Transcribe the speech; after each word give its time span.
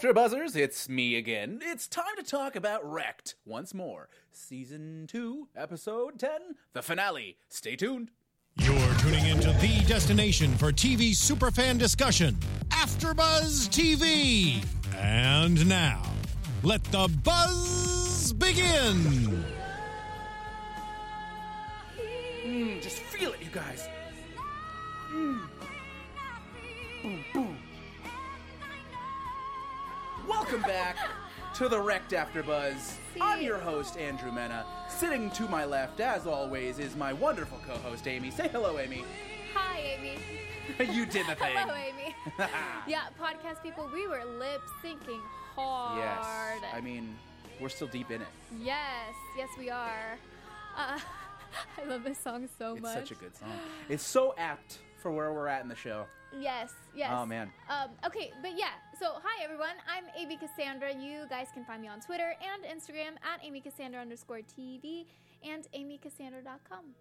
After 0.00 0.14
Buzzers, 0.14 0.56
it's 0.56 0.88
me 0.88 1.16
again. 1.16 1.60
It's 1.62 1.86
time 1.86 2.16
to 2.16 2.22
talk 2.22 2.56
about 2.56 2.90
Wrecked 2.90 3.34
once 3.44 3.74
more. 3.74 4.08
Season 4.32 5.06
2, 5.06 5.48
Episode 5.54 6.18
10, 6.18 6.30
the 6.72 6.80
finale. 6.80 7.36
Stay 7.50 7.76
tuned. 7.76 8.10
You're 8.56 8.94
tuning 8.94 9.26
into 9.26 9.52
the 9.60 9.84
destination 9.86 10.56
for 10.56 10.72
TV 10.72 11.10
superfan 11.10 11.76
discussion, 11.78 12.38
AfterBuzz 12.70 13.68
TV. 13.68 14.64
And 14.96 15.68
now, 15.68 16.02
let 16.62 16.82
the 16.84 17.06
buzz 17.22 18.32
begin. 18.32 19.44
Mm, 22.46 22.80
just 22.80 22.96
feel 23.00 23.34
it, 23.34 23.42
you 23.42 23.50
guys. 23.52 23.86
Mm. 25.12 25.40
Boom, 27.02 27.24
boom. 27.34 27.59
Welcome 30.50 30.68
back 30.68 30.96
to 31.54 31.68
the 31.68 31.80
Wrecked 31.80 32.12
After 32.12 32.42
Buzz. 32.42 32.96
I'm 33.20 33.40
your 33.40 33.58
host, 33.58 33.96
Andrew 33.96 34.32
Mena. 34.32 34.66
Sitting 34.88 35.30
to 35.30 35.46
my 35.46 35.64
left, 35.64 36.00
as 36.00 36.26
always, 36.26 36.80
is 36.80 36.96
my 36.96 37.12
wonderful 37.12 37.60
co-host, 37.64 38.08
Amy. 38.08 38.32
Say 38.32 38.48
hello, 38.48 38.80
Amy. 38.80 39.04
Hi, 39.54 39.96
Amy. 39.96 40.18
you 40.92 41.06
did 41.06 41.28
the 41.28 41.34
thing. 41.36 41.56
Hello, 41.56 41.72
Amy. 41.74 42.16
yeah, 42.88 43.02
podcast 43.22 43.62
people, 43.62 43.88
we 43.94 44.08
were 44.08 44.24
lip 44.24 44.60
syncing 44.84 45.20
hard. 45.54 46.00
Yes. 46.60 46.72
I 46.74 46.80
mean, 46.80 47.16
we're 47.60 47.68
still 47.68 47.86
deep 47.86 48.10
in 48.10 48.20
it. 48.20 48.28
yes, 48.60 49.14
yes, 49.36 49.50
we 49.56 49.70
are. 49.70 50.18
Uh, 50.76 50.98
I 51.78 51.84
love 51.86 52.02
this 52.02 52.18
song 52.18 52.48
so 52.58 52.72
It's 52.72 52.82
much. 52.82 52.96
It's 52.96 53.08
such 53.08 53.16
a 53.16 53.20
good 53.20 53.36
song. 53.36 53.52
It's 53.88 54.04
so 54.04 54.34
apt 54.36 54.78
for 55.00 55.12
where 55.12 55.32
we're 55.32 55.46
at 55.46 55.62
in 55.62 55.68
the 55.68 55.76
show. 55.76 56.06
Yes, 56.38 56.72
yes. 56.94 57.10
Oh, 57.12 57.26
man. 57.26 57.50
Um, 57.68 57.90
okay, 58.06 58.32
but 58.40 58.56
yeah. 58.56 58.70
So, 58.98 59.14
hi 59.22 59.42
everyone. 59.42 59.74
I'm 59.88 60.04
Amy 60.16 60.36
Cassandra. 60.36 60.94
You 60.94 61.24
guys 61.28 61.48
can 61.52 61.64
find 61.64 61.82
me 61.82 61.88
on 61.88 62.00
Twitter 62.00 62.34
and 62.40 62.64
Instagram 62.64 63.16
at 63.22 63.44
Amy 63.44 63.60
Cassandra 63.60 64.00
underscore 64.00 64.38
TV 64.38 65.06
and 65.42 65.66
AmyCassandra.com. 65.74 66.94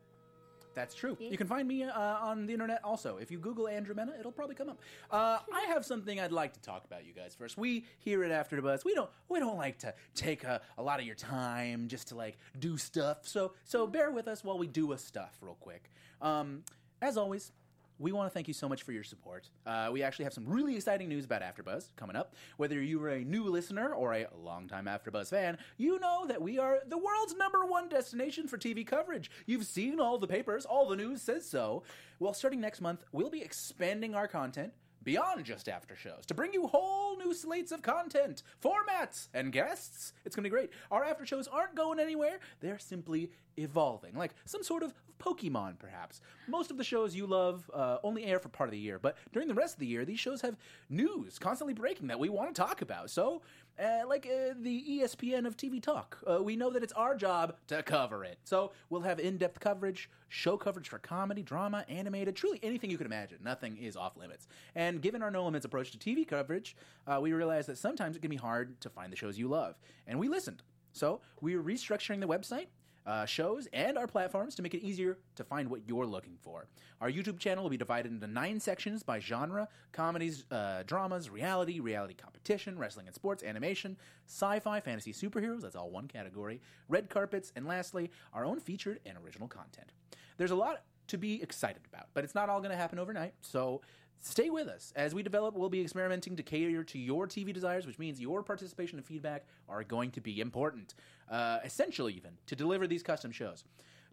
That's 0.76 0.96
true. 0.96 1.18
You 1.20 1.38
can 1.38 1.48
find 1.48 1.68
me 1.68 1.84
uh, 1.84 1.92
on 2.00 2.46
the 2.46 2.54
internet 2.54 2.82
also. 2.84 3.18
If 3.18 3.32
you 3.32 3.40
Google 3.40 3.68
Andrew 3.68 3.94
Mena, 3.94 4.14
it'll 4.20 4.32
probably 4.32 4.56
come 4.56 4.70
up. 4.70 4.80
Uh, 5.12 5.40
I 5.54 5.66
have 5.68 5.86
something 5.86 6.20
I'd 6.20 6.32
like 6.32 6.54
to 6.54 6.62
talk 6.62 6.86
about, 6.86 7.06
you 7.06 7.14
guys. 7.14 7.36
First, 7.36 7.58
we 7.58 7.86
here 8.00 8.24
at 8.24 8.32
After 8.32 8.56
the 8.56 8.62
Buzz, 8.62 8.86
we 8.86 8.94
don't 8.94 9.10
we 9.28 9.40
don't 9.40 9.58
like 9.58 9.80
to 9.80 9.94
take 10.16 10.44
a, 10.44 10.62
a 10.78 10.84
lot 10.84 11.00
of 11.00 11.06
your 11.06 11.16
time 11.16 11.88
just 11.88 12.10
to 12.10 12.16
like 12.16 12.38
do 12.58 12.78
stuff. 12.78 13.28
So 13.28 13.54
so 13.64 13.88
bear 13.88 14.12
with 14.12 14.28
us 14.28 14.44
while 14.44 14.58
we 14.58 14.68
do 14.68 14.92
a 14.92 14.98
stuff 14.98 15.38
real 15.42 15.58
quick. 15.60 15.92
Um, 16.22 16.64
as 17.02 17.18
always. 17.18 17.52
We 18.00 18.14
want 18.14 18.30
to 18.30 18.34
thank 18.34 18.48
you 18.48 18.54
so 18.54 18.70
much 18.70 18.84
for 18.84 18.94
your 18.94 19.04
support. 19.04 19.50
Uh, 19.66 19.90
we 19.92 20.04
actually 20.04 20.24
have 20.24 20.34
some 20.34 20.48
really 20.48 20.78
exciting 20.78 21.10
news 21.10 21.26
about 21.26 21.42
AfterBuzz 21.42 21.90
coming 21.98 22.16
up. 22.16 22.34
Whether 22.56 22.82
you 22.82 23.04
are 23.04 23.10
a 23.10 23.26
new 23.26 23.44
listener 23.44 23.94
or 23.94 24.14
a 24.14 24.28
longtime 24.42 24.86
AfterBuzz 24.86 25.30
fan, 25.30 25.58
you 25.76 26.00
know 26.00 26.26
that 26.26 26.42
we 26.42 26.58
are 26.58 26.80
the 26.88 26.98
world's 26.98 27.36
number 27.36 27.66
one 27.66 27.90
destination 27.90 28.48
for 28.48 28.58
TV 28.58 28.88
coverage. 28.88 29.30
You've 29.46 29.66
seen 29.66 30.00
all 30.00 30.18
the 30.18 30.28
papers, 30.28 30.66
all 30.66 30.88
the 30.88 30.96
news 30.96 31.22
says 31.22 31.46
so. 31.46 31.84
Well, 32.20 32.34
starting 32.34 32.62
next 32.62 32.80
month, 32.80 33.04
we'll 33.12 33.30
be 33.30 33.42
expanding 33.42 34.16
our 34.16 34.30
content 34.30 34.72
beyond 35.04 35.44
just 35.44 35.68
after 35.68 35.96
shows 35.96 36.26
to 36.28 36.34
bring 36.34 36.54
you 36.54 36.68
whole 36.68 37.18
new 37.18 37.34
slates 37.34 37.72
of 37.72 37.82
content, 37.82 38.44
formats, 38.64 39.28
and 39.34 39.52
guests. 39.52 40.14
It's 40.26 40.36
going 40.36 40.44
to 40.44 40.50
be 40.50 40.54
great. 40.54 40.70
Our 40.92 41.04
after 41.04 41.26
shows 41.26 41.48
aren't 41.48 41.76
going 41.76 42.00
anywhere, 42.00 42.40
they're 42.62 42.80
simply 42.80 43.32
evolving, 43.58 44.16
like 44.16 44.34
some 44.46 44.64
sort 44.64 44.84
of 44.84 44.94
Pokemon, 45.20 45.78
perhaps. 45.78 46.22
Most 46.48 46.72
of 46.72 46.78
the 46.78 46.84
shows 46.84 47.16
you 47.16 47.28
love 47.28 47.70
uh, 47.74 47.98
only 48.04 48.26
air 48.26 48.40
for 48.40 48.50
part 48.50 48.70
of 48.70 48.72
the 48.72 48.80
year, 48.80 48.98
but 48.98 49.18
during 49.34 49.48
the 49.48 49.54
rest 49.54 49.76
of 49.76 49.80
the 49.80 49.86
year, 49.86 50.06
these 50.06 50.20
shows 50.20 50.42
have 50.42 50.56
news 50.90 51.38
constantly 51.38 51.74
breaking 51.74 52.08
that 52.08 52.20
we 52.20 52.30
want 52.30 52.54
to 52.54 52.60
talk 52.60 52.82
about. 52.82 53.10
So, 53.10 53.42
uh, 53.80 54.08
like 54.08 54.26
uh, 54.26 54.54
the 54.60 54.84
ESPN 54.90 55.46
of 55.46 55.56
TV 55.56 55.82
talk, 55.82 56.18
uh, 56.30 56.42
we 56.42 56.56
know 56.56 56.70
that 56.70 56.84
it's 56.84 56.94
our 56.94 57.16
job 57.16 57.56
to 57.68 57.82
cover 57.84 58.24
it. 58.24 58.38
So, 58.44 58.72
we'll 58.90 59.02
have 59.02 59.20
in 59.20 59.38
depth 59.38 59.60
coverage, 59.60 60.10
show 60.30 60.58
coverage 60.58 60.90
for 60.90 61.00
comedy, 61.00 61.44
drama, 61.44 61.86
animated, 61.88 62.36
truly 62.36 62.60
anything 62.64 62.90
you 62.90 62.98
can 62.98 63.06
imagine. 63.06 63.40
Nothing 63.44 63.78
is 63.78 63.96
off 63.96 64.18
limits. 64.18 64.48
And 64.76 65.02
given 65.02 65.22
our 65.22 65.32
no 65.32 65.46
limits 65.46 65.66
approach 65.66 65.92
to 65.92 65.98
TV 65.98 66.28
coverage, 66.28 66.76
uh, 67.08 67.20
we 67.22 67.34
realize 67.34 67.66
that 67.68 67.78
sometimes 67.78 68.16
it 68.16 68.22
can 68.22 68.32
be 68.32 68.38
hard 68.38 68.80
to 68.82 68.90
find 68.90 69.12
the 69.12 69.18
shows 69.18 69.38
you 69.38 69.48
love. 69.48 69.76
And 70.08 70.20
we 70.20 70.28
listened. 70.28 70.64
So, 70.92 71.22
we're 71.42 71.62
restructuring 71.62 72.20
the 72.20 72.28
website 72.28 72.68
uh, 73.10 73.26
shows 73.26 73.68
and 73.74 73.98
our 73.98 74.06
platforms 74.06 74.54
to 74.54 74.62
make 74.62 74.76
it 74.76 74.84
easier 74.84 75.18
to 75.36 75.44
find 75.44 75.68
what 75.68 75.82
you're 75.88 76.06
looking 76.06 76.38
for. 76.44 76.68
Our 77.02 77.10
YouTube 77.10 77.40
channel 77.40 77.64
will 77.64 77.72
be 77.72 77.78
divided 77.78 78.12
into 78.12 78.28
nine 78.28 78.60
sections 78.60 79.02
by 79.02 79.20
genre 79.20 79.68
comedies, 79.92 80.46
uh, 80.52 80.84
dramas, 80.86 81.28
reality, 81.28 81.80
reality 81.80 82.14
competition, 82.14 82.78
wrestling 82.78 83.08
and 83.08 83.16
sports, 83.16 83.42
animation, 83.42 83.98
sci 84.28 84.60
fi, 84.60 84.80
fantasy, 84.80 85.12
superheroes 85.12 85.62
that's 85.62 85.76
all 85.76 85.90
one 85.90 86.08
category, 86.08 86.62
red 86.88 87.10
carpets, 87.10 87.52
and 87.56 87.66
lastly, 87.66 88.12
our 88.32 88.46
own 88.46 88.60
featured 88.60 89.00
and 89.08 89.18
original 89.18 89.48
content. 89.48 89.92
There's 90.38 90.52
a 90.52 90.56
lot 90.56 90.84
to 91.10 91.18
be 91.18 91.42
excited 91.42 91.82
about, 91.92 92.08
but 92.14 92.24
it's 92.24 92.36
not 92.36 92.50
all 92.50 92.60
going 92.60 92.72
to 92.72 92.78
happen 92.78 93.00
overnight, 93.00 93.34
so 93.42 93.82
Stay 94.22 94.50
with 94.50 94.68
us. 94.68 94.92
As 94.96 95.16
we 95.16 95.24
develop, 95.24 95.56
we'll 95.56 95.70
be 95.70 95.82
experimenting 95.82 96.36
to 96.36 96.44
cater 96.44 96.84
to 96.84 97.00
your 97.00 97.26
TV 97.26 97.54
desires, 97.54 97.88
which 97.88 97.98
means 97.98 98.20
your 98.20 98.44
participation 98.44 98.98
and 98.98 99.06
feedback 99.06 99.46
are 99.70 99.84
going 99.84 100.12
to 100.12 100.22
be 100.22 100.42
important. 100.42 100.94
Uh, 101.32 101.60
essential, 101.64 102.10
even, 102.10 102.32
to 102.46 102.56
deliver 102.56 102.86
these 102.86 103.02
custom 103.02 103.32
shows. 103.32 103.64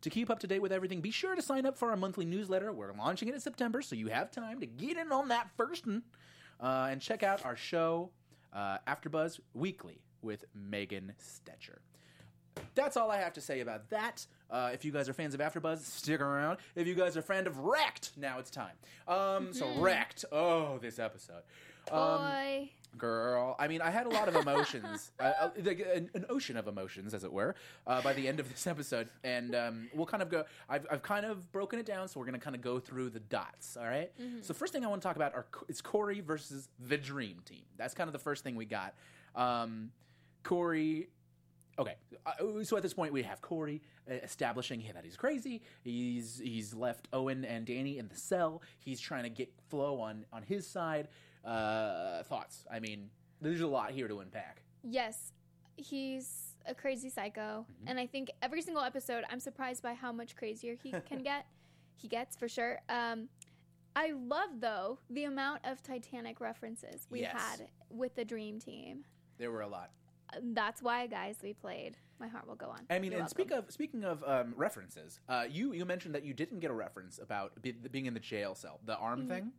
To 0.03 0.11
keep 0.11 0.31
up 0.31 0.39
to 0.41 0.47
date 0.47 0.63
with 0.63 0.73
everything, 0.73 1.01
be 1.01 1.11
sure 1.11 1.35
to 1.35 1.43
sign 1.43 1.67
up 1.67 1.77
for 1.77 1.91
our 1.91 1.97
monthly 1.97 2.25
newsletter. 2.25 2.73
We're 2.73 2.93
launching 2.93 3.29
it 3.29 3.35
in 3.35 3.41
September, 3.41 3.83
so 3.83 3.97
you 3.97 4.07
have 4.09 4.31
time 4.31 4.61
to 4.61 4.67
get 4.67 4.97
in 4.97 5.11
on 5.11 5.29
that 5.29 5.51
first. 5.57 5.87
Uh, 5.89 6.89
and 6.91 7.01
check 7.01 7.23
out 7.25 7.45
our 7.45 7.57
show, 7.57 8.11
uh, 8.53 8.79
AfterBuzz 8.87 9.41
Weekly, 9.55 10.01
with 10.23 10.45
Megan 10.55 11.15
Stetcher. 11.21 11.79
That's 12.75 12.97
all 12.97 13.11
I 13.11 13.19
have 13.19 13.33
to 13.35 13.41
say 13.41 13.61
about 13.61 13.89
that. 13.91 14.27
Uh, 14.51 14.71
if 14.73 14.85
you 14.85 14.93
guys 14.93 15.09
are 15.09 15.13
fans 15.13 15.35
of 15.35 15.41
AfterBuzz, 15.41 15.79
stick 15.81 16.21
around. 16.21 16.59
If 16.75 16.87
you 16.87 16.95
guys 16.95 17.17
are 17.17 17.23
fan 17.23 17.47
of 17.47 17.59
Wrecked, 17.59 18.13
now 18.17 18.39
it's 18.39 18.51
time. 18.51 18.75
Um, 19.09 19.53
So 19.53 19.69
Wrecked. 19.79 20.25
Oh, 20.31 20.79
this 20.79 20.99
episode. 20.99 21.43
Um, 21.91 22.19
Boy. 22.19 22.71
Girl, 22.99 23.57
I 23.59 23.69
mean, 23.69 23.83
I 23.83 23.91
had 23.91 24.07
a 24.07 24.09
lot 24.09 24.27
of 24.27 24.37
emotions, 24.37 25.11
uh, 25.21 25.51
like 25.63 25.81
an, 25.95 26.09
an 26.15 26.25
ocean 26.31 26.57
of 26.57 26.67
emotions, 26.67 27.13
as 27.13 27.25
it 27.25 27.33
were, 27.33 27.55
uh, 27.87 28.01
by 28.01 28.15
the 28.15 28.27
end 28.27 28.41
of 28.41 28.49
this 28.51 28.67
episode. 28.67 29.11
And 29.23 29.55
um, 29.55 29.91
we'll 29.93 30.07
kind 30.07 30.23
of 30.23 30.31
go. 30.31 30.45
I've, 30.67 30.87
I've 30.91 31.03
kind 31.03 31.27
of 31.27 31.53
broken 31.53 31.79
it 31.79 31.85
down, 31.85 32.09
so 32.09 32.19
we're 32.19 32.25
going 32.25 32.39
to 32.39 32.43
kind 32.45 32.57
of 32.57 32.63
go 32.63 32.79
through 32.79 33.11
the 33.11 33.21
dots. 33.21 33.77
All 33.77 33.85
right? 33.85 34.11
So 34.41 34.55
first 34.55 34.73
thing 34.73 34.83
I 34.83 34.89
want 34.89 35.03
to 35.03 35.07
talk 35.07 35.17
about 35.17 35.35
are 35.35 35.45
is 35.69 35.83
Corey 35.83 36.21
versus 36.21 36.69
the 36.89 36.97
Dream 36.97 37.43
Team. 37.45 37.65
That's 37.77 37.93
kind 37.93 38.09
of 38.09 38.13
the 38.15 38.19
first 38.19 38.43
thing 38.45 38.57
we 38.57 38.65
got. 38.65 38.95
Um, 39.35 39.91
Corey 40.43 41.09
Okay, 41.79 41.95
uh, 42.25 42.33
so 42.63 42.77
at 42.77 42.83
this 42.83 42.95
point 42.95 43.13
we 43.13 43.23
have 43.23 43.41
Corey 43.43 43.83
uh, 44.11 44.15
establishing 44.15 44.83
that 44.95 45.05
he's 45.05 45.17
crazy. 45.17 45.63
He's 45.83 46.41
he's 46.43 46.73
left 46.75 47.07
Owen 47.13 47.45
and 47.45 47.67
Danny 47.67 47.99
in 47.99 48.09
the 48.09 48.17
cell. 48.17 48.63
He's 48.79 48.99
trying 49.01 49.25
to 49.25 49.29
get 49.31 49.53
Flo 49.69 50.01
on 50.01 50.25
on 50.33 50.43
his 50.43 50.67
side. 50.67 51.09
Uh, 51.45 52.23
thoughts? 52.25 52.65
I 52.73 52.81
mean, 52.81 53.11
there's 53.41 53.61
a 53.61 53.67
lot 53.67 53.91
here 53.93 54.09
to 54.09 54.21
unpack. 54.21 54.63
Yes, 54.83 55.33
he's 55.77 56.57
a 56.67 56.75
crazy 56.75 57.11
psycho, 57.11 57.67
Mm-hmm. 57.71 57.89
and 57.89 58.01
I 58.01 58.07
think 58.07 58.31
every 58.43 58.63
single 58.63 58.83
episode, 58.83 59.25
I'm 59.31 59.39
surprised 59.41 59.83
by 59.83 59.95
how 59.95 60.11
much 60.13 60.35
crazier 60.35 60.77
he 60.83 60.91
can 61.09 61.23
get. 61.23 61.47
He 61.95 62.09
gets 62.09 62.37
for 62.37 62.49
sure. 62.49 62.81
Um, 62.89 63.29
I 63.95 64.13
love 64.13 64.61
though 64.61 64.99
the 65.11 65.25
amount 65.25 65.61
of 65.65 65.83
Titanic 65.83 66.41
references 66.41 67.07
we 67.11 67.21
Yes. 67.21 67.33
had 67.37 67.69
with 67.91 68.15
the 68.15 68.25
Dream 68.25 68.59
Team. 68.59 69.05
There 69.39 69.51
were 69.51 69.61
a 69.63 69.69
lot. 69.69 69.91
That's 70.43 70.83
why, 70.83 71.07
guys, 71.07 71.37
we 71.43 71.53
played. 71.55 71.97
My 72.19 72.29
heart 72.29 72.47
will 72.49 72.55
go 72.55 72.67
on. 72.67 72.81
I 72.91 72.99
mean, 72.99 73.13
You're 73.13 73.21
and 73.21 73.29
speak 73.29 73.51
of 73.51 73.71
speaking 73.71 74.05
of 74.05 74.25
um, 74.27 74.55
references, 74.57 75.21
uh, 75.29 75.45
you 75.51 75.73
you 75.73 75.85
mentioned 75.85 76.15
that 76.15 76.25
you 76.25 76.33
didn't 76.35 76.61
get 76.61 76.71
a 76.71 76.75
reference 76.75 77.19
about 77.23 77.61
be, 77.63 77.73
being 77.73 78.07
in 78.07 78.15
the 78.15 78.21
jail 78.21 78.55
cell, 78.55 78.81
the 78.87 78.97
arm 78.97 79.27
thing, 79.27 79.53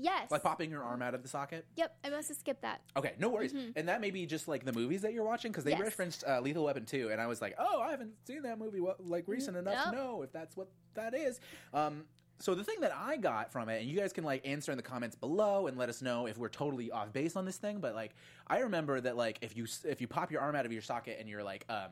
yes, 0.00 0.30
like 0.30 0.42
popping 0.42 0.70
your 0.70 0.82
arm 0.82 1.00
out 1.00 1.14
of 1.14 1.22
the 1.22 1.28
socket. 1.28 1.64
Yep, 1.76 1.96
I 2.04 2.10
must 2.10 2.28
have 2.28 2.36
skipped 2.36 2.62
that. 2.62 2.80
Okay, 2.96 3.12
no 3.20 3.28
worries. 3.28 3.54
And 3.76 3.88
that 3.88 4.00
may 4.00 4.10
be 4.10 4.26
just 4.26 4.48
like 4.48 4.64
the 4.64 4.72
movies 4.72 5.02
that 5.02 5.12
you're 5.12 5.24
watching 5.24 5.52
because 5.52 5.62
they 5.64 5.70
Yes. 5.70 5.80
referenced 5.80 6.24
uh, 6.26 6.40
Lethal 6.40 6.64
Weapon 6.64 6.84
2, 6.86 7.10
and 7.12 7.20
I 7.20 7.26
was 7.28 7.40
like, 7.40 7.54
oh, 7.58 7.80
I 7.80 7.90
haven't 7.92 8.12
seen 8.26 8.42
that 8.42 8.58
movie 8.58 8.80
wa- 8.80 8.94
like 8.98 9.24
recent 9.28 9.56
enough 9.56 9.84
to 9.84 9.92
Nope. 9.92 9.94
know 10.00 10.22
if 10.22 10.32
that's 10.32 10.56
what 10.56 10.68
that 10.94 11.14
is. 11.14 11.38
Um, 11.72 12.04
so 12.38 12.54
the 12.54 12.64
thing 12.64 12.80
that 12.80 12.92
I 12.94 13.16
got 13.16 13.52
from 13.52 13.68
it, 13.68 13.80
and 13.80 13.90
you 13.90 13.98
guys 13.98 14.12
can 14.12 14.24
like 14.24 14.46
answer 14.46 14.70
in 14.72 14.76
the 14.76 14.82
comments 14.82 15.16
below 15.16 15.66
and 15.66 15.76
let 15.76 15.88
us 15.88 16.02
know 16.02 16.26
if 16.26 16.36
we're 16.36 16.48
totally 16.48 16.90
off 16.90 17.12
base 17.12 17.36
on 17.36 17.44
this 17.44 17.56
thing. 17.56 17.80
But 17.80 17.94
like, 17.94 18.14
I 18.46 18.58
remember 18.60 19.00
that 19.00 19.16
like 19.16 19.38
if 19.40 19.56
you 19.56 19.66
if 19.84 20.00
you 20.00 20.06
pop 20.06 20.30
your 20.30 20.40
arm 20.40 20.54
out 20.54 20.66
of 20.66 20.72
your 20.72 20.82
socket 20.82 21.16
and 21.20 21.28
you're 21.28 21.44
like 21.44 21.64
um. 21.68 21.90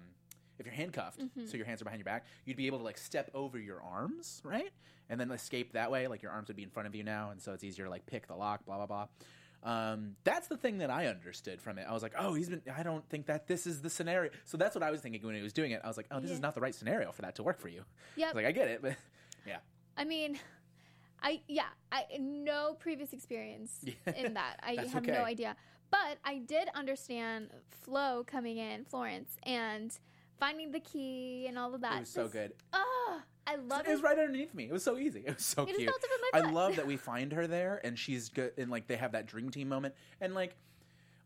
If 0.56 0.66
you're 0.66 0.74
handcuffed, 0.76 1.20
so 1.46 1.56
your 1.56 1.66
hands 1.66 1.80
are 1.82 1.84
behind 1.84 1.98
your 1.98 2.04
back, 2.04 2.26
you'd 2.44 2.56
be 2.56 2.68
able 2.68 2.78
to 2.78 2.84
like 2.84 2.96
step 2.96 3.28
over 3.34 3.58
your 3.58 3.82
arms, 3.82 4.40
right? 4.44 4.70
And 5.10 5.18
then 5.18 5.28
escape 5.32 5.72
that 5.72 5.90
way. 5.90 6.06
Like 6.06 6.22
your 6.22 6.30
arms 6.30 6.46
would 6.46 6.56
be 6.56 6.62
in 6.62 6.70
front 6.70 6.86
of 6.86 6.94
you 6.94 7.02
now, 7.02 7.30
and 7.30 7.42
so 7.42 7.54
it's 7.54 7.64
easier 7.64 7.86
to 7.86 7.90
like 7.90 8.06
pick 8.06 8.28
the 8.28 8.36
lock, 8.36 8.64
blah 8.64 8.76
blah 8.76 8.86
blah. 8.86 9.06
Um, 9.64 10.14
that's 10.24 10.46
the 10.46 10.56
thing 10.56 10.78
that 10.78 10.90
I 10.90 11.06
understood 11.06 11.60
from 11.60 11.78
it. 11.78 11.86
I 11.88 11.92
was 11.92 12.04
like, 12.04 12.12
oh, 12.16 12.34
he's 12.34 12.50
been. 12.50 12.62
I 12.76 12.82
don't 12.84 13.04
think 13.08 13.26
that 13.26 13.48
this 13.48 13.66
is 13.66 13.80
the 13.80 13.90
scenario. 13.90 14.30
So 14.44 14.56
that's 14.56 14.76
what 14.76 14.84
I 14.84 14.92
was 14.92 15.00
thinking 15.00 15.20
when 15.26 15.34
he 15.34 15.42
was 15.42 15.52
doing 15.54 15.72
it. 15.72 15.80
I 15.82 15.88
was 15.88 15.96
like, 15.96 16.06
oh, 16.12 16.20
this 16.20 16.30
is 16.30 16.40
not 16.40 16.54
the 16.54 16.60
right 16.60 16.74
scenario 16.74 17.10
for 17.10 17.22
that 17.22 17.34
to 17.36 17.42
work 17.42 17.58
for 17.58 17.68
you. 17.68 17.82
Yeah. 18.14 18.30
Like, 18.32 18.46
I 18.46 18.52
get 18.52 18.68
it, 18.68 18.80
but 18.80 18.94
yeah, 19.46 19.56
I 19.96 20.04
mean, 20.04 20.38
I 21.22 21.40
yeah, 21.48 21.68
I 21.90 22.04
no 22.18 22.74
previous 22.74 23.12
experience 23.12 23.84
in 24.16 24.34
that. 24.34 24.56
I 24.62 24.86
have 24.92 25.02
okay. 25.02 25.12
no 25.12 25.24
idea. 25.24 25.56
But 25.90 26.18
I 26.24 26.38
did 26.38 26.68
understand 26.74 27.50
Flo 27.70 28.24
coming 28.26 28.58
in, 28.58 28.84
Florence, 28.84 29.36
and 29.44 29.96
finding 30.38 30.72
the 30.72 30.80
key 30.80 31.46
and 31.48 31.58
all 31.58 31.74
of 31.74 31.80
that. 31.82 31.96
It 31.96 32.00
was 32.00 32.08
so 32.08 32.28
good. 32.28 32.52
Oh, 32.72 33.20
I 33.46 33.56
love 33.56 33.86
It 33.86 33.92
was 33.92 34.02
right 34.02 34.18
underneath 34.18 34.54
me. 34.54 34.64
It 34.64 34.72
was 34.72 34.82
so 34.82 34.98
easy. 34.98 35.22
It 35.26 35.34
was 35.34 35.44
so 35.44 35.62
You 35.62 35.68
just 35.68 35.78
cute. 35.78 35.90
felt 35.90 36.02
it 36.02 36.10
with 36.10 36.44
I 36.44 36.50
love 36.50 36.76
that 36.76 36.86
we 36.88 36.96
find 36.96 37.32
her 37.32 37.46
there 37.46 37.80
and 37.84 37.98
she's 37.98 38.28
good 38.28 38.52
and 38.58 38.70
like 38.70 38.86
they 38.86 38.96
have 38.96 39.12
that 39.12 39.26
dream 39.26 39.50
team 39.50 39.68
moment 39.68 39.94
and 40.20 40.34
like 40.34 40.56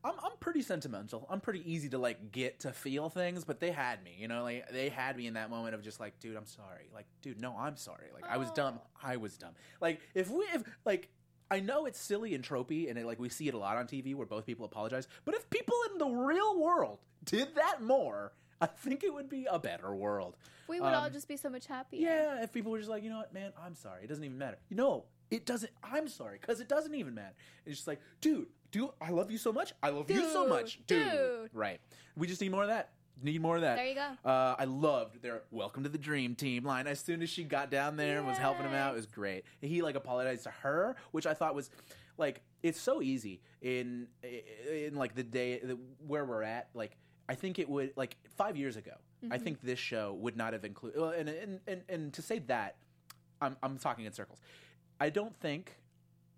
I'm 0.09 0.15
I'm 0.25 0.37
pretty 0.41 0.63
sentimental. 0.63 1.27
I'm 1.31 1.41
pretty 1.41 1.71
easy 1.71 1.89
to 1.91 1.99
like 1.99 2.33
get 2.33 2.61
to 2.61 2.73
feel 2.73 3.09
things, 3.09 3.45
but 3.45 3.61
they 3.61 3.71
had 3.71 4.03
me, 4.03 4.17
you 4.19 4.29
know, 4.29 4.43
like 4.43 4.71
they 4.71 4.89
had 4.89 5.17
me 5.17 5.27
in 5.27 5.35
that 5.35 5.51
moment 5.51 5.75
of 5.75 5.83
just 5.83 6.01
like, 6.01 6.19
dude, 6.19 6.37
I'm 6.37 6.47
sorry. 6.47 6.89
Like, 6.95 7.07
dude, 7.23 7.41
no, 7.41 7.55
I'm 7.57 7.77
sorry. 7.77 8.07
Like 8.15 8.25
I 8.29 8.37
was 8.39 8.51
dumb. 8.53 8.81
I 9.03 9.17
was 9.17 9.37
dumb. 9.37 9.53
Like 9.81 10.01
if 10.15 10.31
we 10.31 10.45
if 10.55 10.63
like 10.85 11.11
I 11.51 11.61
know 11.61 11.87
it's 11.87 11.99
silly 11.99 12.35
and 12.35 12.45
tropey, 12.45 12.91
and 12.91 12.99
it, 12.99 13.07
like 13.07 13.19
we 13.19 13.29
see 13.29 13.49
it 13.49 13.55
a 13.55 13.59
lot 13.59 13.77
on 13.77 13.87
TV 13.87 14.15
where 14.15 14.27
both 14.27 14.47
people 14.47 14.67
apologize. 14.67 15.09
But 15.25 15.35
if 15.35 15.49
people 15.51 15.75
in 15.93 15.99
the 15.99 16.09
real 16.09 16.59
world 16.59 16.99
did 17.25 17.55
that 17.55 17.83
more, 17.83 18.33
I 18.61 18.67
think 18.67 19.05
it 19.05 19.13
would 19.13 19.29
be 19.29 19.47
a 19.51 19.59
better 19.59 19.95
world. 19.95 20.37
we 20.69 20.81
would 20.81 20.93
all 20.93 21.07
um, 21.07 21.13
just 21.13 21.29
be 21.29 21.37
so 21.37 21.49
much 21.49 21.67
happier. 21.67 22.09
Yeah, 22.09 22.43
if 22.43 22.53
people 22.53 22.73
were 22.73 22.79
just 22.79 22.91
like, 22.91 23.03
you 23.03 23.11
know 23.11 23.19
what, 23.19 23.33
man, 23.33 23.53
I'm 23.63 23.75
sorry. 23.75 24.05
It 24.05 24.09
doesn't 24.09 24.25
even 24.25 24.39
matter. 24.39 24.59
You 24.69 24.77
know, 24.77 25.05
it 25.31 25.47
doesn't. 25.47 25.73
I'm 25.83 26.09
sorry 26.09 26.39
because 26.41 26.61
it 26.61 26.69
doesn't 26.69 26.95
even 26.95 27.15
matter. 27.15 27.35
It's 27.65 27.77
just 27.77 27.89
like, 27.89 28.01
dude, 28.21 28.49
do 28.71 28.93
I 29.01 29.11
love 29.11 29.31
you 29.31 29.39
so 29.39 29.53
much? 29.53 29.73
I 29.83 29.91
love 29.91 30.11
you 30.11 30.29
so 30.31 30.47
much, 30.47 30.81
dude. 30.87 31.11
dude. 31.11 31.51
Right. 31.53 31.81
We 32.17 32.27
just 32.27 32.41
need 32.41 32.51
more 32.51 32.63
of 32.63 32.69
that. 32.69 32.91
Need 33.23 33.41
more 33.41 33.57
of 33.57 33.63
that. 33.63 33.77
There 33.77 33.87
you 33.87 33.95
go. 33.97 34.31
Uh, 34.31 34.55
I 34.59 34.65
loved 34.65 35.23
their 35.23 35.43
"Welcome 35.51 35.83
to 35.83 35.89
the 35.89 35.99
Dream 35.99 36.37
Team" 36.37 36.65
line. 36.65 36.87
As 36.87 37.01
soon 37.01 37.21
as 37.21 37.29
she 37.29 37.43
got 37.43 37.71
down 37.71 37.97
there 37.97 38.19
and 38.19 38.27
was 38.27 38.39
helping 38.39 38.65
him 38.65 38.75
out, 38.75 38.93
it 38.93 38.97
was 38.97 39.07
great. 39.07 39.45
He 39.61 39.83
like 39.83 39.97
apologized 39.97 40.45
to 40.45 40.51
her, 40.51 40.95
which 41.11 41.27
I 41.27 41.35
thought 41.35 41.55
was 41.55 41.71
like 42.17 42.43
it's 42.63 42.81
so 42.81 43.03
easy 43.03 43.41
in 43.61 44.07
in 44.23 44.95
like 44.95 45.17
the 45.17 45.25
day 45.25 45.59
the, 45.59 45.79
where 46.07 46.25
we're 46.25 46.45
at. 46.45 46.69
Like 46.75 46.97
I 47.29 47.35
think 47.35 47.59
it 47.59 47.69
would 47.69 47.93
like 47.97 48.17
five 48.37 48.57
years 48.57 48.77
ago. 48.77 48.93
I 49.33 49.39
think 49.39 49.61
this 49.63 49.81
show 49.81 50.15
would 50.21 50.37
not 50.37 50.53
have 50.53 50.65
included. 50.65 51.01
Well, 51.01 51.11
and, 51.11 51.29
and 51.29 51.61
and 51.67 51.83
and 51.89 52.13
to 52.13 52.23
say 52.23 52.39
that, 52.41 52.77
I'm 53.41 53.57
I'm 53.65 53.79
talking 53.79 54.05
in 54.05 54.13
circles. 54.13 54.39
I 55.01 55.11
don't 55.11 55.35
think 55.41 55.77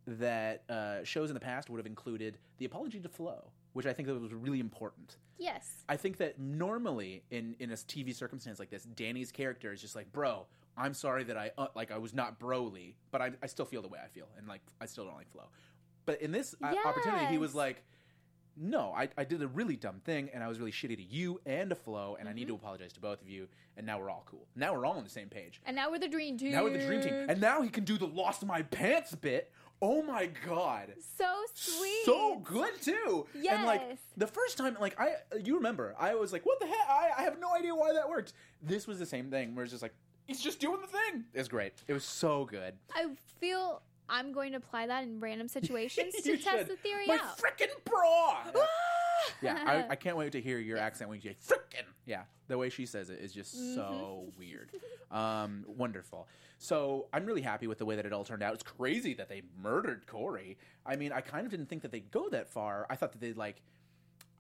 that 0.07 0.65
uh, 0.69 1.05
shows 1.05 1.31
in 1.31 1.35
the 1.35 1.41
past 1.41 1.71
would 1.71 1.79
have 1.79 1.87
included 1.87 2.39
the 2.59 2.65
apology 2.65 3.01
to 3.01 3.09
Flo, 3.09 3.51
which 3.73 3.87
I 3.87 3.93
think 3.93 4.09
that 4.09 4.21
was 4.21 4.35
really 4.35 4.61
important. 4.61 5.17
Yes. 5.39 5.85
I 5.89 5.97
think 5.97 6.19
that 6.19 6.39
normally 6.39 7.23
in 7.31 7.55
in 7.59 7.71
a 7.71 7.75
TV 7.75 8.15
circumstance 8.15 8.59
like 8.59 8.71
this, 8.71 8.85
Danny's 8.85 9.33
character 9.33 9.73
is 9.73 9.81
just 9.81 9.97
like, 9.97 10.13
"Bro, 10.13 10.47
I'm 10.77 10.95
sorry 10.95 11.25
that 11.25 11.37
I 11.37 11.51
uh, 11.59 11.69
like 11.75 11.91
I 11.91 11.99
was 11.99 12.15
not 12.15 12.39
broly, 12.39 12.95
but 13.11 13.21
I, 13.23 13.33
I 13.43 13.47
still 13.47 13.67
feel 13.67 13.83
the 13.83 13.89
way 13.89 13.99
I 14.03 14.09
feel, 14.09 14.29
and 14.37 14.47
like 14.49 14.63
I 14.81 14.87
still 14.87 15.05
don't 15.05 15.17
like 15.17 15.31
Flo." 15.31 15.45
But 16.07 16.23
in 16.23 16.33
this 16.33 16.55
uh, 16.63 16.75
opportunity, 16.85 17.27
he 17.27 17.39
was 17.39 17.55
like, 17.55 17.85
"No, 18.57 18.93
I, 18.97 19.09
I 19.17 19.25
did 19.25 19.43
a 19.43 19.47
really 19.47 19.77
dumb 19.77 20.01
thing, 20.05 20.31
and 20.35 20.43
I 20.43 20.49
was 20.49 20.59
really 20.59 20.73
shitty 20.73 20.97
to 20.97 21.03
you 21.03 21.41
and 21.47 21.71
to 21.71 21.77
Flo, 21.77 22.17
and 22.19 22.29
I 22.29 22.33
need 22.33 22.49
to 22.49 22.55
apologize 22.55 22.93
to 22.95 23.01
both 23.01 23.23
of 23.23 23.29
you, 23.29 23.49
and 23.77 23.87
now 23.87 23.99
we're 23.99 24.11
all 24.11 24.25
cool. 24.27 24.47
Now 24.57 24.75
we're 24.75 24.85
all 24.85 24.99
on 24.99 25.05
the 25.05 25.11
same 25.11 25.29
page. 25.29 25.61
And 25.65 25.77
now 25.77 25.91
we're 25.91 25.99
the 25.99 26.09
dream 26.09 26.37
team. 26.37 26.53
Now 26.53 26.65
we're 26.65 26.77
the 26.77 26.85
dream 26.85 27.01
team, 27.03 27.15
and 27.29 27.41
now 27.41 27.63
he 27.63 27.69
can 27.69 27.85
do 27.85 27.97
the 27.97 28.07
lost 28.07 28.45
my 28.45 28.63
pants 28.63 29.15
bit. 29.15 29.53
Oh 29.83 30.03
my 30.03 30.27
god!" 30.47 30.93
so 31.17 31.33
sweet. 31.55 32.05
so 32.05 32.39
good 32.45 32.81
too. 32.83 33.27
Yes. 33.35 33.55
And 33.57 33.67
like 33.67 33.99
the 34.17 34.27
first 34.27 34.59
time, 34.59 34.77
like 34.81 34.99
I, 35.01 35.15
you 35.43 35.57
remember, 35.57 35.95
I 35.99 36.15
was 36.15 36.33
like, 36.33 36.45
"What 36.45 36.61
the 36.61 36.67
heck? 36.67 36.89
I, 36.89 37.11
I 37.19 37.23
have 37.23 37.39
no 37.41 37.55
idea 37.55 37.75
why 37.75 37.93
that 37.95 38.09
worked." 38.09 38.33
This 38.63 38.87
was 38.87 38.99
the 38.99 39.07
same 39.07 39.31
thing, 39.31 39.55
where 39.55 39.63
it's 39.65 39.73
just 39.73 39.83
like 39.83 39.95
he's 40.27 40.41
just 40.41 40.61
doing 40.61 40.81
the 40.81 40.87
thing. 40.87 41.25
It's 41.35 41.49
great. 41.49 41.73
It 41.89 41.93
was 41.95 42.05
so 42.05 42.45
good. 42.45 42.75
I 42.95 43.07
feel 43.41 43.83
I'm 44.09 44.33
going 44.33 44.51
to 44.53 44.59
apply 44.59 44.87
that 44.89 45.03
in 45.05 45.21
random 45.21 45.49
situations 45.49 46.15
to 46.25 46.37
test 46.37 46.45
should. 46.59 46.69
the 46.69 46.77
theory 46.77 47.07
My 47.07 47.15
out. 47.15 47.39
frickin' 47.39 47.69
bra. 47.85 48.43
Ah! 48.57 48.67
yeah, 49.41 49.59
I, 49.67 49.93
I 49.93 49.97
can't 49.97 50.17
wait 50.17 50.33
to 50.33 50.41
hear 50.41 50.59
your 50.59 50.79
accent 50.89 51.09
when 51.11 51.21
you 51.23 51.31
say 51.31 51.37
frickin'. 51.55 51.85
Yeah, 52.07 52.23
the 52.49 52.59
way 52.59 52.71
she 52.71 52.87
says 52.87 53.11
it 53.11 53.21
is 53.21 53.33
just 53.33 53.75
so 53.75 54.25
Mm-hmm. 54.31 54.39
weird. 54.39 54.71
Um, 55.11 55.65
wonderful. 55.67 56.29
So 56.59 57.07
I'm 57.13 57.25
really 57.27 57.43
happy 57.43 57.67
with 57.67 57.79
the 57.79 57.85
way 57.87 57.97
that 57.97 58.07
it 58.07 58.13
all 58.13 58.25
turned 58.25 58.43
out. 58.43 58.55
It's 58.55 58.63
crazy 58.63 59.15
that 59.15 59.29
they 59.29 59.43
murdered 59.63 60.07
Corey. 60.07 60.57
I 60.87 60.97
mean, 60.97 61.13
I 61.13 61.21
kind 61.21 61.45
of 61.45 61.51
didn't 61.51 61.69
think 61.69 61.83
that 61.83 61.91
they'd 61.93 62.11
go 62.11 62.29
that 62.31 62.49
far. 62.49 62.87
I 62.91 62.97
thought 62.97 63.13
that 63.13 63.21
they'd 63.21 63.37
like, 63.37 63.63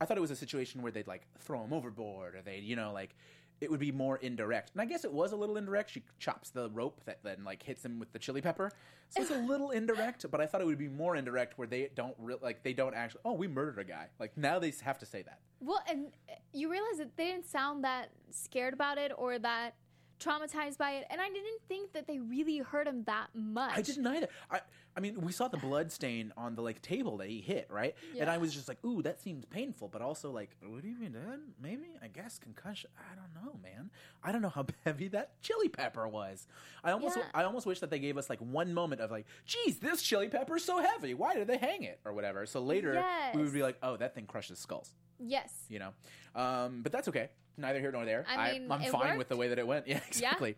I 0.01 0.05
thought 0.05 0.17
it 0.17 0.21
was 0.21 0.31
a 0.31 0.37
situation 0.37 0.83
where 0.83 0.93
they'd 0.93 1.07
like 1.07 1.23
throw 1.41 1.63
him 1.63 1.73
overboard 1.73 2.35
or 2.35 2.43
they'd, 2.43 2.63
you 2.63 2.77
know, 2.77 2.93
like 2.93 3.15
it 3.61 3.71
would 3.71 3.81
be 3.81 3.93
more 3.93 4.17
indirect. 4.17 4.71
And 4.73 4.81
I 4.81 4.87
guess 4.87 5.05
it 5.05 5.13
was 5.13 5.33
a 5.33 5.37
little 5.37 5.57
indirect. 5.57 5.91
She 5.91 6.03
chops 6.19 6.51
the 6.51 6.71
rope 6.71 7.03
that 7.05 7.23
then 7.23 7.45
like 7.45 7.63
hits 7.63 7.85
him 7.85 7.99
with 7.99 8.13
the 8.13 8.19
chili 8.19 8.41
pepper. 8.41 8.71
So 9.11 9.21
it's 9.21 9.31
a 9.31 9.39
little 9.39 9.71
indirect, 9.71 10.25
but 10.31 10.41
I 10.41 10.47
thought 10.47 10.61
it 10.61 10.67
would 10.67 10.79
be 10.79 10.89
more 10.89 11.17
indirect 11.17 11.59
where 11.59 11.67
they 11.67 11.91
don't 11.95 12.15
re- 12.19 12.37
like 12.41 12.63
they 12.63 12.73
don't 12.73 12.95
actually. 12.95 13.21
Oh, 13.25 13.35
we 13.35 13.49
murdered 13.49 13.79
a 13.79 13.85
guy. 13.85 14.07
Like 14.19 14.37
now 14.37 14.59
they 14.59 14.73
have 14.83 14.99
to 14.99 15.07
say 15.07 15.23
that. 15.23 15.41
Well, 15.61 15.83
and 15.89 16.07
uh, 16.29 16.35
you 16.53 16.71
realize 16.71 16.99
that 16.99 17.17
they 17.17 17.27
didn't 17.27 17.47
sound 17.47 17.85
that 17.85 18.11
scared 18.31 18.73
about 18.73 18.97
it 18.99 19.13
or 19.17 19.39
that 19.39 19.75
traumatized 20.21 20.79
by 20.79 20.93
it, 20.93 21.07
and 21.11 21.21
I 21.21 21.29
didn't 21.29 21.61
think 21.69 21.93
that 21.95 22.07
they 22.07 22.19
really 22.19 22.59
hurt 22.59 22.87
him 22.87 23.05
that 23.05 23.29
much. 23.35 23.77
I 23.77 23.83
didn't 23.83 24.07
either. 24.07 24.29
I 24.51 24.61
I 24.97 25.01
mean, 25.01 25.21
we 25.21 25.31
saw 25.33 25.47
the 25.49 25.57
blood 25.57 25.93
stain 25.93 26.33
on 26.37 26.55
the 26.57 26.63
like 26.63 26.83
table 26.83 27.19
that 27.19 27.29
he 27.29 27.41
hit, 27.41 27.69
right? 27.71 27.95
Yeah. 28.13 28.23
And 28.23 28.31
I 28.31 28.39
was 28.39 28.53
just 28.53 28.69
like, 28.69 28.85
"Ooh, 28.85 29.03
that 29.03 29.21
seems 29.21 29.45
painful," 29.45 29.89
but 29.89 30.03
also 30.03 30.31
like, 30.31 30.51
"Would 30.63 30.85
he 30.85 30.95
be 30.95 31.07
dead? 31.07 31.41
Maybe. 31.63 31.97
I 32.03 32.09
guess 32.09 32.39
concussion. 32.39 32.91
I 32.99 33.15
don't 33.15 33.33
know, 33.35 33.59
man. 33.63 33.91
I 34.23 34.33
don't 34.33 34.43
know 34.43 34.49
how 34.49 34.67
heavy 34.85 35.09
that 35.09 35.41
chili 35.43 35.69
pepper 35.69 36.09
was. 36.09 36.47
I 36.83 36.91
almost 36.91 37.17
Yeah. 37.17 37.25
I 37.33 37.45
almost 37.45 37.67
wish 37.67 37.81
that 37.81 37.91
they 37.91 38.01
gave 38.01 38.19
us 38.19 38.29
like 38.29 38.41
one 38.41 38.75
moment 38.75 39.01
of 39.01 39.11
like, 39.11 39.27
"Geez, 39.47 39.79
this 39.79 40.03
chili 40.03 40.29
pepper 40.29 40.57
is 40.57 40.65
so 40.65 40.79
heavy. 40.79 41.15
Why 41.15 41.35
did 41.35 41.47
they 41.47 41.59
hang 41.59 41.85
it?" 41.85 42.01
or 42.05 42.13
whatever. 42.13 42.45
So 42.47 42.61
later 42.61 43.05
we 43.35 43.43
would 43.43 43.55
be 43.55 43.63
like, 43.63 43.79
"Oh, 43.83 43.97
that 43.97 44.15
thing 44.15 44.27
crushes 44.27 44.59
skulls." 44.59 44.93
Yes. 45.21 45.53
You 45.69 45.79
know, 45.79 45.93
um, 46.35 46.83
but 46.83 46.93
that's 46.93 47.09
okay. 47.09 47.29
Neither 47.57 47.81
here 47.81 47.93
nor 47.93 48.05
there. 48.05 48.25
I 48.29 48.53
mean, 48.53 48.71
am 48.73 48.81
it 48.83 48.91
fine 48.91 49.19
with 49.19 49.29
the 49.29 49.37
way 49.37 49.49
that 49.49 49.59
it 49.59 49.67
went. 49.67 49.87
Yeah, 49.89 50.01
exactly. 50.07 50.57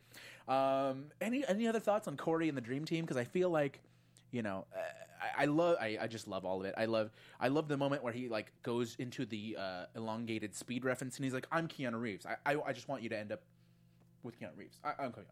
Um, 0.48 1.06
any 1.20 1.44
any 1.46 1.66
other 1.68 1.80
thoughts 1.80 2.08
on 2.08 2.16
Corey 2.16 2.48
and 2.48 2.56
the 2.56 2.62
Dream 2.62 2.84
Team? 2.84 3.04
Because 3.04 3.16
I 3.16 3.24
feel 3.24 3.50
like, 3.50 3.80
you 4.30 4.42
know, 4.42 4.66
uh, 4.74 4.78
I, 5.38 5.42
I 5.42 5.44
love. 5.46 5.76
I, 5.80 5.98
I 6.00 6.06
just 6.06 6.26
love 6.28 6.44
all 6.44 6.60
of 6.60 6.66
it. 6.66 6.74
I 6.76 6.84
love. 6.86 7.10
I 7.40 7.48
love 7.48 7.68
the 7.68 7.76
moment 7.76 8.02
where 8.02 8.12
he 8.12 8.28
like 8.28 8.52
goes 8.62 8.96
into 8.98 9.24
the 9.24 9.56
uh, 9.58 9.84
elongated 9.96 10.54
speed 10.54 10.84
reference 10.84 11.16
and 11.16 11.24
he's 11.24 11.34
like, 11.34 11.46
"I'm 11.52 11.68
Keanu 11.68 12.00
Reeves. 12.00 12.26
I, 12.26 12.36
I, 12.54 12.60
I 12.66 12.72
just 12.72 12.88
want 12.88 13.02
you 13.02 13.08
to 13.10 13.18
end 13.18 13.32
up 13.32 13.42
with 14.22 14.38
Keanu 14.40 14.56
Reeves. 14.56 14.78
I, 14.84 14.90
I'm 15.02 15.10
Keanu 15.12 15.16
Reeves." 15.18 15.28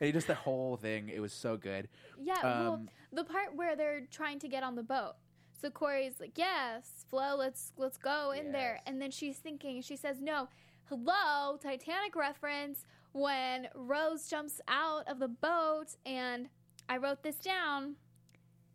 And 0.00 0.06
he 0.06 0.12
does 0.12 0.26
the 0.26 0.34
whole 0.34 0.76
thing. 0.76 1.08
It 1.08 1.20
was 1.20 1.32
so 1.32 1.56
good. 1.56 1.88
Yeah, 2.20 2.36
well, 2.42 2.72
Um, 2.74 2.88
the 3.12 3.24
part 3.24 3.54
where 3.56 3.74
they're 3.74 4.02
trying 4.10 4.38
to 4.40 4.48
get 4.48 4.62
on 4.62 4.74
the 4.76 4.82
boat. 4.82 5.14
So 5.62 5.70
Corey's 5.70 6.20
like, 6.20 6.36
"Yes, 6.36 7.06
Flo, 7.08 7.36
let's 7.36 7.72
let's 7.78 7.96
go 7.96 8.32
in 8.32 8.52
there." 8.52 8.80
And 8.86 9.00
then 9.00 9.10
she's 9.10 9.38
thinking, 9.38 9.80
she 9.80 9.96
says, 9.96 10.20
"No, 10.20 10.48
hello, 10.88 11.56
Titanic 11.56 12.14
reference." 12.16 12.84
When 13.14 13.68
Rose 13.74 14.26
jumps 14.28 14.60
out 14.68 15.06
of 15.06 15.18
the 15.18 15.28
boat, 15.28 15.96
and 16.06 16.48
I 16.88 16.96
wrote 16.96 17.22
this 17.22 17.36
down. 17.36 17.96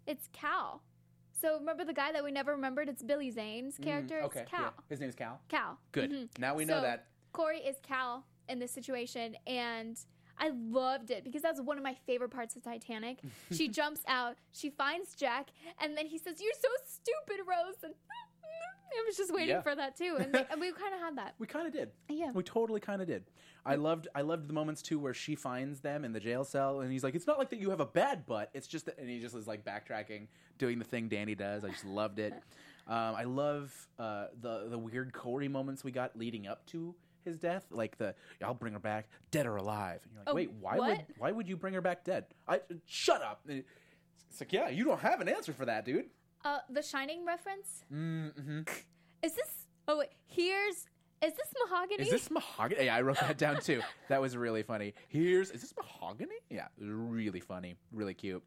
It's 0.06 0.30
Cal. 0.32 0.84
So 1.42 1.58
remember 1.58 1.84
the 1.84 1.94
guy 1.94 2.12
that 2.12 2.24
we 2.24 2.32
never 2.32 2.52
remembered? 2.52 2.88
It's 2.88 3.02
Billy 3.04 3.30
Zane's 3.32 3.78
character. 3.78 4.22
Mm, 4.22 4.26
okay. 4.26 4.42
It's 4.42 4.50
Cal. 4.52 4.62
yeah. 4.62 4.70
His 4.90 5.00
name's 5.02 5.16
Cal. 5.16 5.42
Cal. 5.50 5.80
Good. 5.92 6.12
Mhm. 6.12 6.40
Now 6.40 6.56
we 6.56 6.66
know 6.66 6.76
So, 6.78 6.82
that. 6.82 7.08
Corey 7.34 7.60
is 7.60 7.78
Cal 7.82 8.26
in 8.48 8.60
this 8.60 8.72
situation, 8.72 9.36
and 9.48 10.00
I 10.40 10.50
loved 10.50 11.10
it 11.12 11.24
because 11.24 11.42
that's 11.42 11.60
one 11.60 11.78
of 11.78 11.84
my 11.84 11.96
favorite 12.06 12.30
parts 12.30 12.56
of 12.56 12.62
Titanic. 12.64 13.20
she 13.52 13.68
jumps 13.68 14.02
out, 14.08 14.38
she 14.52 14.70
finds 14.70 15.16
Jack, 15.16 15.50
and 15.80 15.98
then 15.98 16.06
he 16.06 16.18
says, 16.20 16.40
"You're 16.40 16.54
so 16.54 16.70
stupid, 16.86 17.44
Rose." 17.48 17.76
And 17.84 17.96
I 18.92 19.04
was 19.06 19.18
just 19.18 19.34
waiting 19.34 19.50
Yeah. 19.50 19.62
for 19.62 19.76
that 19.76 19.96
too, 19.96 20.18
and, 20.20 20.34
like, 20.34 20.48
and 20.52 20.60
we 20.62 20.72
kind 20.72 20.94
of 20.94 21.00
had 21.00 21.18
that. 21.18 21.36
We 21.40 21.48
kind 21.48 21.68
of 21.68 21.74
did. 21.74 21.92
Yeah. 22.10 22.32
We 22.32 22.44
totally 22.44 22.80
kind 22.80 23.02
of 23.02 23.08
did. 23.08 23.24
I 23.66 23.76
loved 23.76 24.08
I 24.16 24.22
loved 24.22 24.48
the 24.48 24.54
moments 24.54 24.82
too 24.82 24.98
where 24.98 25.14
she 25.14 25.36
finds 25.36 25.82
them 25.82 26.06
in 26.06 26.14
the 26.14 26.20
jail 26.22 26.46
cell 26.46 26.80
and 26.80 26.92
he's 26.92 27.04
like, 27.04 27.16
"It's 27.16 27.28
not 27.28 27.38
like 27.38 27.50
that 27.50 27.60
you 27.60 27.70
have 27.72 27.82
a 27.82 27.86
bad 27.86 28.26
butt. 28.26 28.50
It's 28.54 28.68
just 28.68 28.86
that," 28.86 28.98
and 28.98 29.10
he 29.10 29.20
just 29.20 29.36
is 29.36 29.46
like 29.46 29.66
backtracking, 29.66 30.28
doing 30.58 30.80
the 30.80 30.86
thing 30.86 31.10
Danny 31.10 31.36
does. 31.36 31.66
I 31.66 31.70
just 31.70 31.86
loved 31.86 32.20
it. 32.20 32.34
Um, 32.90 33.16
I 33.16 33.26
love 33.26 33.74
uh, 34.00 34.28
the 34.40 34.68
the 34.70 34.78
weird 34.78 35.12
Corey 35.12 35.50
moments 35.50 35.84
we 35.84 35.92
got 35.92 36.18
leading 36.18 36.48
up 36.48 36.66
to 36.68 36.96
his 37.26 37.38
death, 37.38 37.66
like 37.70 37.98
the 37.98 38.16
"I'll 38.42 38.54
bring 38.54 38.72
her 38.72 38.80
back, 38.80 39.10
dead 39.30 39.46
or 39.46 39.58
alive," 39.58 40.00
and 40.06 40.14
you're 40.14 40.22
like, 40.24 40.32
Oh, 40.32 40.34
"Wait, 40.36 40.52
why 40.62 40.78
what? 40.78 40.90
would 40.92 41.06
why 41.18 41.32
would 41.34 41.50
you 41.50 41.58
bring 41.58 41.74
her 41.74 41.82
back 41.82 42.06
dead?" 42.06 42.28
I 42.48 42.62
shut 42.86 43.22
up. 43.22 43.42
It's 43.50 44.40
like, 44.40 44.54
yeah, 44.54 44.70
you 44.70 44.86
don't 44.86 45.02
have 45.02 45.20
an 45.20 45.28
answer 45.28 45.52
for 45.52 45.66
that, 45.66 45.84
dude. 45.84 46.06
Uh, 46.44 46.60
the 46.70 46.82
Shining 46.82 47.26
reference. 47.26 47.84
Mm-hmm. 47.94 48.62
Is 49.24 49.34
this? 49.34 49.68
Oh 49.88 49.98
wait, 50.00 50.10
here's. 50.28 50.86
Is 51.20 51.34
this 51.34 51.52
mahogany? 51.68 52.04
Is 52.04 52.12
this 52.12 52.30
mahogany? 52.30 52.86
Yeah, 52.86 52.96
I 52.96 53.02
wrote 53.02 53.20
that 53.20 53.38
down 53.40 53.60
too. 53.60 53.82
That 54.08 54.22
was 54.22 54.38
really 54.38 54.62
funny. 54.62 54.94
Here's 55.08 55.50
is 55.50 55.62
this 55.62 55.74
mahogany? 55.76 56.36
Yeah, 56.50 56.68
really 56.78 57.40
funny, 57.40 57.76
really 57.92 58.14
cute. 58.14 58.44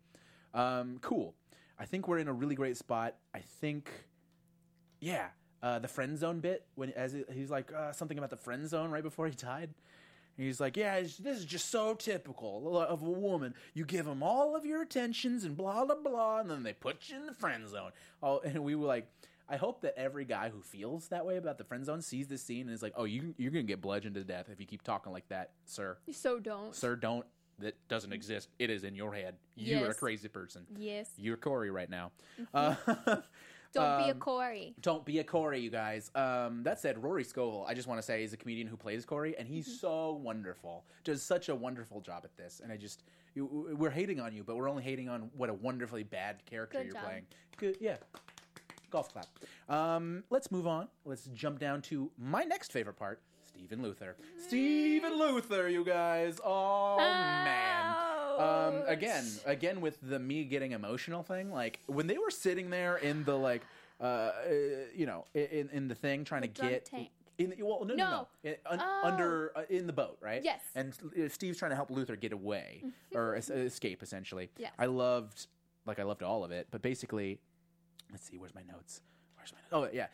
Um, 0.54 0.98
cool. 1.00 1.34
I 1.78 1.84
think 1.84 2.06
we're 2.06 2.18
in 2.18 2.28
a 2.28 2.32
really 2.32 2.54
great 2.54 2.76
spot. 2.76 3.16
I 3.34 3.40
think, 3.40 3.90
yeah, 5.00 5.28
uh, 5.62 5.78
the 5.78 5.88
friend 5.88 6.16
zone 6.16 6.40
bit 6.40 6.66
when 6.74 6.90
as 6.92 7.16
he's 7.32 7.50
like 7.50 7.72
uh, 7.72 7.92
something 7.92 8.18
about 8.18 8.30
the 8.30 8.36
friend 8.36 8.68
zone 8.68 8.90
right 8.90 9.02
before 9.02 9.26
he 9.26 9.34
died. 9.34 9.70
He's 10.40 10.60
like, 10.60 10.76
yeah, 10.76 11.00
this 11.00 11.18
is 11.18 11.44
just 11.44 11.70
so 11.70 11.94
typical 11.94 12.78
of 12.80 13.02
a 13.02 13.10
woman. 13.10 13.54
You 13.74 13.84
give 13.84 14.06
them 14.06 14.22
all 14.22 14.56
of 14.56 14.64
your 14.64 14.82
attentions 14.82 15.44
and 15.44 15.56
blah 15.56 15.84
blah 15.84 15.96
blah, 15.96 16.40
and 16.40 16.50
then 16.50 16.62
they 16.62 16.72
put 16.72 17.08
you 17.08 17.16
in 17.16 17.26
the 17.26 17.34
friend 17.34 17.68
zone. 17.68 17.90
Oh, 18.22 18.40
and 18.40 18.64
we 18.64 18.74
were 18.74 18.86
like, 18.86 19.08
I 19.48 19.56
hope 19.56 19.80
that 19.82 19.98
every 19.98 20.24
guy 20.24 20.48
who 20.48 20.62
feels 20.62 21.08
that 21.08 21.26
way 21.26 21.36
about 21.36 21.58
the 21.58 21.64
friend 21.64 21.84
zone 21.84 22.02
sees 22.02 22.28
this 22.28 22.42
scene 22.42 22.66
and 22.66 22.70
is 22.70 22.82
like, 22.82 22.94
"Oh, 22.96 23.04
you 23.04 23.34
you're 23.36 23.50
gonna 23.50 23.64
get 23.64 23.80
bludgeoned 23.80 24.14
to 24.14 24.24
death 24.24 24.48
if 24.50 24.60
you 24.60 24.66
keep 24.66 24.82
talking 24.82 25.12
like 25.12 25.28
that, 25.28 25.50
sir. 25.66 25.98
So 26.12 26.38
don't. 26.38 26.74
Sir, 26.74 26.96
don't. 26.96 27.26
That 27.58 27.76
doesn't 27.88 28.12
exist. 28.12 28.48
It 28.58 28.70
is 28.70 28.84
in 28.84 28.94
your 28.94 29.12
head. 29.12 29.34
You're 29.54 29.90
a 29.90 29.94
crazy 29.94 30.28
person. 30.28 30.66
Yes. 30.78 31.10
You're 31.18 31.36
Corey 31.36 31.70
right 31.70 31.90
now. 31.90 32.12
Uh, 32.54 32.74
Don't 33.72 33.98
be 34.04 34.10
a 34.10 34.12
Um, 34.14 34.18
Corey. 34.18 34.74
don't 34.80 35.04
be 35.04 35.18
a 35.20 35.24
Corey, 35.24 35.60
you 35.60 35.70
guys. 35.70 36.10
Um, 36.14 36.62
that 36.64 36.80
said, 36.80 37.02
Rory 37.02 37.22
Scovel, 37.24 37.64
I 37.68 37.74
just 37.74 37.86
want 37.86 37.98
to 37.98 38.02
say, 38.02 38.24
is 38.24 38.32
a 38.32 38.36
comedian 38.36 38.66
who 38.66 38.76
plays 38.76 39.04
Corey, 39.04 39.36
and 39.38 39.46
he's 39.46 39.66
Mm-hmm. 39.68 39.76
so 39.76 40.12
wonderful. 40.14 40.84
Does 41.04 41.22
such 41.22 41.48
a 41.48 41.54
wonderful 41.54 42.00
job 42.00 42.22
at 42.24 42.36
this, 42.36 42.60
and 42.62 42.72
I 42.72 42.76
just 42.76 43.04
you, 43.34 43.74
we're 43.78 43.90
hating 43.90 44.18
on 44.18 44.32
you, 44.34 44.42
but 44.42 44.56
we're 44.56 44.68
only 44.68 44.82
hating 44.82 45.08
on 45.08 45.30
what 45.36 45.48
a 45.50 45.54
wonderfully 45.54 46.02
bad 46.02 46.44
character 46.46 46.78
Good 46.78 46.86
you're 46.86 46.94
job. 46.94 47.04
playing. 47.04 47.26
Good, 47.58 47.76
yeah. 47.80 47.96
Golf 48.90 49.12
clap. 49.12 49.26
Um, 49.68 50.24
let's 50.30 50.50
move 50.50 50.66
on. 50.66 50.88
Let's 51.04 51.26
jump 51.26 51.60
down 51.60 51.80
to 51.82 52.10
my 52.18 52.42
next 52.42 52.72
favorite 52.72 52.96
part. 52.96 53.20
Stephen 53.46 53.82
Luther. 53.82 54.16
Stephen 54.48 55.16
Luther, 55.16 55.68
you 55.68 55.84
guys. 55.84 56.40
Oh 56.44 56.96
man. 56.98 57.94
Um, 58.40 58.82
again, 58.86 59.24
again 59.44 59.80
with 59.80 59.98
the 60.02 60.18
me 60.18 60.44
getting 60.44 60.72
emotional 60.72 61.22
thing. 61.22 61.50
Like 61.52 61.80
when 61.86 62.06
they 62.06 62.18
were 62.18 62.30
sitting 62.30 62.70
there 62.70 62.96
in 62.96 63.24
the 63.24 63.36
like, 63.36 63.62
uh, 64.00 64.04
uh, 64.04 64.32
you 64.94 65.06
know, 65.06 65.24
in 65.34 65.68
in 65.72 65.88
the 65.88 65.94
thing 65.94 66.24
trying 66.24 66.42
The 66.42 66.48
to 66.48 66.62
get 66.62 66.84
tank. 66.86 67.10
in. 67.38 67.54
Well, 67.60 67.84
no, 67.84 67.94
no, 67.94 68.04
no, 68.04 68.10
No. 68.10 68.28
In- 68.44 68.56
un- 68.66 68.80
Oh. 68.82 69.00
under 69.04 69.52
uh, 69.56 69.62
in 69.68 69.86
the 69.86 69.92
boat, 69.92 70.18
right? 70.20 70.42
Yes. 70.42 70.60
And 70.74 70.92
uh, 71.18 71.28
Steve's 71.28 71.58
trying 71.58 71.70
to 71.70 71.76
help 71.76 71.90
Luther 71.90 72.16
get 72.16 72.32
away 72.32 72.82
or 73.14 73.34
es- 73.36 73.50
escape, 73.50 74.02
essentially. 74.02 74.50
Yes. 74.58 74.72
I 74.78 74.86
loved, 74.86 75.46
like, 75.86 75.98
I 75.98 76.02
loved 76.04 76.22
all 76.22 76.44
of 76.44 76.50
it, 76.50 76.68
but 76.70 76.82
basically, 76.82 77.38
let's 78.10 78.24
see, 78.28 78.38
where's 78.38 78.54
my 78.54 78.62
notes? 78.62 79.00
Where's 79.36 79.52
my? 79.52 79.58
notes? 79.78 79.92
Oh 79.92 79.96
yeah, 79.96 80.06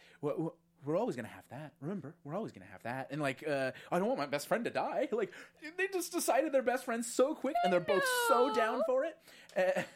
we're 0.86 0.96
always 0.96 1.16
gonna 1.16 1.28
have 1.28 1.44
that. 1.50 1.72
Remember, 1.80 2.14
we're 2.24 2.34
always 2.34 2.52
gonna 2.52 2.70
have 2.70 2.82
that. 2.84 3.08
And 3.10 3.20
like, 3.20 3.46
uh, 3.46 3.72
I 3.90 3.98
don't 3.98 4.06
want 4.06 4.18
my 4.18 4.26
best 4.26 4.46
friend 4.46 4.64
to 4.64 4.70
die. 4.70 5.08
Like, 5.16 5.32
they 5.78 5.86
just 5.86 6.12
decided 6.12 6.52
they're 6.52 6.60
best 6.60 6.84
friends 6.84 7.10
so 7.10 7.34
quick, 7.34 7.54
and 7.64 7.72
they're 7.72 7.80
both 7.80 8.04
so 8.28 8.54
down 8.54 8.82
for 8.86 9.04
it. 9.04 9.16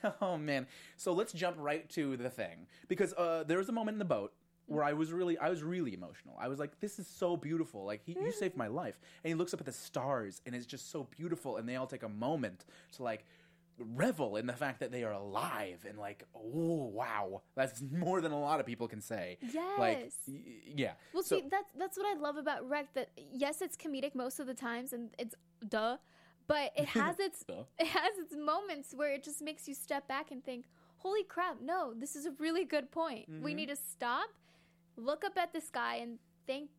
Uh, 0.02 0.11
oh 0.23 0.38
man, 0.38 0.66
so 0.97 1.12
let's 1.12 1.35
jump 1.35 1.56
right 1.59 1.87
to 1.90 2.16
the 2.16 2.30
thing 2.30 2.66
because 2.88 3.12
uh, 3.14 3.44
there 3.47 3.59
was 3.59 3.68
a 3.68 3.73
moment 3.73 3.97
in 3.97 3.99
the 3.99 4.06
boat 4.06 4.32
where 4.66 4.82
I 4.82 4.94
was 4.94 5.12
really, 5.12 5.37
I 5.37 5.50
was 5.50 5.62
really 5.62 5.92
emotional. 5.92 6.37
I 6.40 6.49
was 6.49 6.59
like, 6.59 6.80
"This 6.80 6.99
is 6.99 7.06
so 7.06 7.37
beautiful! 7.37 7.85
Like, 7.85 8.00
he, 8.02 8.12
you 8.12 8.32
saved 8.32 8.56
my 8.56 8.68
life." 8.68 8.99
And 9.23 9.28
he 9.28 9.35
looks 9.35 9.52
up 9.52 9.61
at 9.61 9.66
the 9.66 9.73
stars, 9.73 10.40
and 10.47 10.54
it's 10.54 10.64
just 10.64 10.90
so 10.90 11.06
beautiful. 11.16 11.59
And 11.59 11.68
they 11.68 11.76
all 11.76 11.87
take 11.87 12.02
a 12.02 12.09
moment 12.09 12.64
to 12.97 13.02
like 13.02 13.26
revel 13.80 14.37
in 14.37 14.46
the 14.46 14.52
fact 14.52 14.80
that 14.80 14.92
they 14.92 15.04
are 15.04 15.12
alive 15.12 15.84
and 15.88 15.99
like, 15.99 16.25
oh 16.34 16.87
wow, 16.92 17.42
that's 17.54 17.82
more 17.90 18.20
than 18.20 18.32
a 18.32 18.38
lot 18.40 18.60
of 18.60 18.66
people 18.66 18.88
can 18.88 19.00
say. 19.00 19.38
Like, 19.78 19.99
Yes. 20.00 20.12
y- 20.28 20.40
yeah. 20.64 20.92
Well, 21.12 21.22
So- 21.22 21.40
see, 21.40 21.44
that's 21.50 21.72
that's 21.78 21.96
what 21.96 22.06
I 22.06 22.18
love 22.20 22.37
about 22.37 22.68
Wreck. 22.68 22.92
That 22.94 23.10
yes, 23.16 23.60
it's 23.62 23.76
comedic 23.76 24.14
most 24.14 24.40
of 24.40 24.46
the 24.46 24.54
times, 24.54 24.92
and 24.92 25.10
it's 25.18 25.34
duh, 25.68 25.96
but 26.46 26.72
it 26.76 26.87
has 27.00 27.18
its 27.20 27.44
it 27.78 27.87
has 27.87 28.18
its 28.18 28.34
moments 28.37 28.94
where 28.94 29.12
it 29.12 29.22
just 29.22 29.42
makes 29.42 29.66
you 29.68 29.75
step 29.75 30.06
back 30.08 30.30
and 30.30 30.44
think, 30.44 30.66
"Holy 30.99 31.25
crap! 31.25 31.60
No, 31.60 31.94
this 31.94 32.16
is 32.16 32.26
a 32.26 32.32
really 32.38 32.64
good 32.64 32.90
point. 32.90 33.30
Mm-hmm. 33.30 33.42
We 33.44 33.54
need 33.54 33.68
to 33.68 33.76
stop, 33.76 34.28
look 34.96 35.25
up 35.25 35.37
at 35.38 35.52
the 35.52 35.60
sky, 35.60 35.96
and 35.96 36.18
thank 36.46 36.70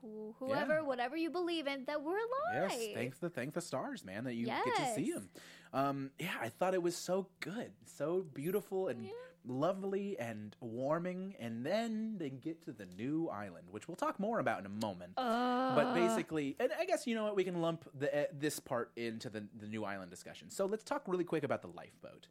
who, 0.00 0.34
whoever, 0.38 0.74
Yeah. 0.76 0.80
whatever 0.82 1.16
you 1.16 1.30
believe 1.30 1.66
in, 1.66 1.84
that 1.86 2.02
we're 2.02 2.16
alive." 2.18 2.70
Yes, 2.70 2.88
thank 2.94 3.18
the 3.20 3.30
thank 3.30 3.54
the 3.54 3.60
stars, 3.60 4.04
man, 4.04 4.24
that 4.24 4.34
you 4.34 4.46
get 4.46 4.64
to 4.76 4.86
see 4.94 5.02
Yes. 5.08 5.14
them. 5.14 5.30
Um, 5.72 6.10
yeah, 6.18 6.36
I 6.40 6.48
thought 6.48 6.74
it 6.74 6.82
was 6.82 6.96
so 6.96 7.28
good, 7.40 7.72
so 7.84 8.22
beautiful 8.34 8.88
and 8.88 9.08
lovely 9.44 10.18
and 10.18 10.54
warming. 10.60 11.34
And 11.40 11.64
then 11.66 12.16
they 12.18 12.30
get 12.30 12.62
to 12.62 12.72
the 12.72 12.86
new 12.86 13.28
island, 13.28 13.68
which 13.70 13.88
we'll 13.88 13.96
talk 13.96 14.20
more 14.20 14.38
about 14.38 14.60
in 14.60 14.66
a 14.66 14.68
moment. 14.68 15.14
but 15.16 15.94
basically, 15.94 16.54
and 16.60 16.70
I 16.78 16.84
guess 16.84 17.06
you 17.06 17.14
know 17.14 17.24
what, 17.24 17.36
we 17.36 17.44
can 17.44 17.60
lump 17.62 17.88
the, 17.98 18.22
uh, 18.22 18.26
this 18.32 18.60
part 18.60 18.92
into 18.96 19.30
the 19.30 19.48
the 19.58 19.66
new 19.66 19.84
island 19.84 20.10
discussion. 20.10 20.50
So 20.50 20.66
let's 20.66 20.84
talk 20.84 21.02
really 21.06 21.24
quick 21.24 21.42
about 21.44 21.62
the 21.62 21.68
lifeboat. 21.68 22.28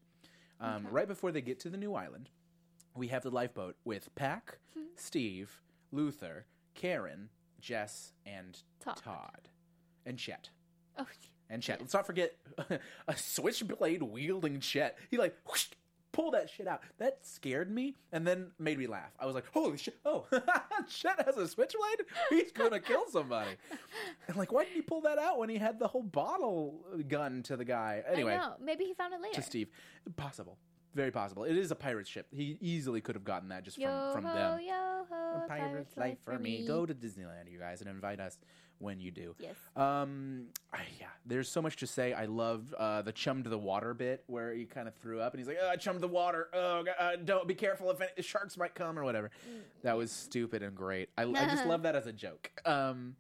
Um, 0.60 0.88
Right 0.92 1.08
before 1.08 1.32
they 1.32 1.42
get 1.42 1.60
to 1.62 1.70
the 1.70 1.78
new 1.78 1.96
island, 1.96 2.30
we 2.96 3.08
have 3.08 3.24
the 3.24 3.32
lifeboat 3.32 3.78
with 3.84 4.14
Pack, 4.16 4.60
Steve, 4.96 5.60
Luther, 5.92 6.46
Karen, 6.76 7.30
Jess, 7.62 8.14
and 8.26 8.58
Todd. 8.84 8.98
Todd, 9.04 9.50
and 10.06 10.18
Chet. 10.18 10.50
Oh, 10.98 11.06
And 11.50 11.62
Chet. 11.62 11.80
Let's 11.80 11.94
not 11.94 12.06
forget 12.06 12.36
a 13.08 13.16
switchblade 13.16 14.04
wielding 14.04 14.60
Chet. 14.60 14.98
He 15.10 15.18
like 15.18 15.36
whoosh, 15.48 15.68
pull 16.12 16.32
that 16.32 16.50
shit 16.50 16.68
out. 16.68 16.82
That 16.98 17.20
scared 17.26 17.72
me 17.72 17.96
and 18.12 18.28
then 18.28 18.52
made 18.60 18.78
me 18.78 18.88
laugh. 18.88 19.12
I 19.20 19.26
was 19.26 19.36
like, 19.36 19.46
holy 19.54 19.78
shit! 19.78 19.98
Oh, 20.06 20.26
Chet 20.90 21.24
has 21.26 21.38
a 21.38 21.48
switchblade. 21.48 22.02
He's 22.30 22.52
gonna 22.52 22.80
kill 22.80 23.06
somebody. 23.10 23.52
And 24.28 24.36
like, 24.36 24.52
why 24.52 24.66
did 24.66 24.74
he 24.74 24.82
pull 24.82 25.02
that 25.02 25.18
out 25.20 25.38
when 25.40 25.50
he 25.50 25.58
had 25.58 25.80
the 25.80 25.88
whole 25.88 26.04
bottle 26.04 26.86
gun 27.08 27.44
to 27.44 27.56
the 27.56 27.66
guy? 27.66 28.04
Anyway, 28.12 28.34
I 28.34 28.38
know. 28.38 28.54
Maybe 28.62 28.86
he 28.86 28.94
found 28.94 29.14
it 29.14 29.22
later. 29.22 29.36
to 29.36 29.42
Steve, 29.42 29.70
possible, 30.18 30.58
very 30.94 31.12
possible. 31.12 31.44
It 31.44 31.58
is 31.58 31.72
a 31.72 31.76
pirate 31.76 32.08
ship. 32.08 32.28
He 32.32 32.58
easily 32.62 33.02
could 33.02 33.16
have 33.16 33.24
gotten 33.24 33.50
that 33.50 33.64
just 33.64 33.78
from 33.78 33.84
Yo 33.84 34.12
from 34.14 34.24
ho, 34.26 34.34
them. 34.34 34.60
yo 34.62 35.06
ho, 35.10 35.42
A 35.44 35.48
pirate's 35.48 35.96
life 35.98 36.18
for 36.24 36.38
me. 36.38 36.66
Go 36.68 36.86
to 36.86 36.94
Disneyland, 36.94 37.52
you 37.52 37.60
guys, 37.60 37.82
and 37.82 37.90
invite 37.90 38.20
us 38.20 38.38
when 38.80 39.00
you 39.00 39.12
do. 39.12 39.36
Yes. 39.40 39.56
Um. 39.76 40.48
I, 40.74 40.80
yeah. 41.00 41.08
There's 41.26 41.48
so 41.50 41.62
much 41.62 41.76
to 41.78 41.88
say. 41.88 42.14
I 42.14 42.26
love 42.26 42.74
uh, 42.78 43.02
the 43.04 43.12
chum 43.12 43.44
to 43.44 43.50
the 43.50 43.58
water 43.58 43.94
bit 43.94 44.24
where 44.28 44.54
he 44.54 44.66
kind 44.66 44.88
of 44.88 44.96
threw 44.96 45.20
up 45.22 45.34
and 45.34 45.40
he's 45.40 45.48
like, 45.48 45.58
"Oh, 45.62 45.70
I 45.70 45.76
chummed 45.76 46.02
the 46.02 46.08
water. 46.08 46.48
Oh, 46.54 46.84
uh, 47.00 47.12
don't 47.24 47.48
be 47.48 47.54
careful 47.56 47.92
if 47.92 48.02
any, 48.02 48.10
sharks 48.24 48.58
might 48.58 48.74
come 48.76 48.98
or 48.98 49.04
whatever." 49.04 49.30
That 49.84 49.98
was 49.98 50.12
stupid 50.12 50.64
and 50.64 50.76
great. 50.76 51.10
I, 51.18 51.24
I 51.24 51.46
just 51.46 51.66
love 51.68 51.84
that 51.84 51.96
as 51.96 52.08
a 52.08 52.14
joke. 52.14 52.52
Um. 52.66 53.16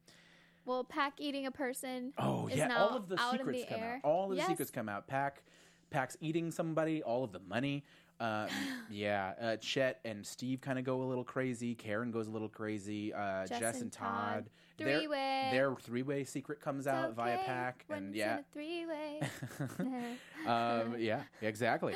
Well, 0.66 0.84
Pack 0.84 1.14
eating 1.20 1.46
a 1.48 1.52
person. 1.52 2.14
Oh 2.18 2.48
yeah, 2.48 2.76
all 2.78 2.96
of 2.96 3.08
the 3.10 3.18
secrets 3.32 3.62
the 3.62 3.66
come 3.68 3.80
air. 3.80 3.96
out. 4.04 4.08
All 4.08 4.24
of 4.26 4.30
the 4.32 4.36
Yes. 4.38 4.48
secrets 4.48 4.70
come 4.72 4.88
out. 4.90 5.08
Pack, 5.08 5.42
Pack's 5.92 6.18
eating 6.22 6.50
somebody. 6.50 7.04
All 7.04 7.24
of 7.24 7.32
the 7.32 7.42
money. 7.48 7.84
Um, 8.20 8.48
yeah, 8.90 9.34
uh, 9.42 9.56
Chet 9.58 10.00
and 10.06 10.26
Steve 10.26 10.62
kind 10.62 10.80
of 10.80 10.86
go 10.86 11.02
a 11.02 11.06
little 11.06 11.24
crazy. 11.24 11.76
Karen 11.76 12.12
goes 12.12 12.28
a 12.28 12.32
little 12.32 12.50
crazy. 12.50 13.14
Uh, 13.14 13.46
Jess, 13.46 13.60
Jess 13.60 13.82
and 13.82 13.92
Todd. 13.92 14.08
Todd. 14.08 14.50
Their- 14.78 14.98
Three-way. 14.98 15.50
Their 15.52 15.76
three-way 15.76 16.24
secret 16.24 16.60
comes 16.60 16.88
out 16.88 17.14
via 17.14 17.36
okay 17.36 17.44
Pack, 17.46 17.84
when 17.88 18.06
and 18.06 18.16
yeah, 18.16 18.40
three-way. 18.52 19.22
um, 20.48 20.96
yeah, 20.98 21.22
exactly. 21.42 21.94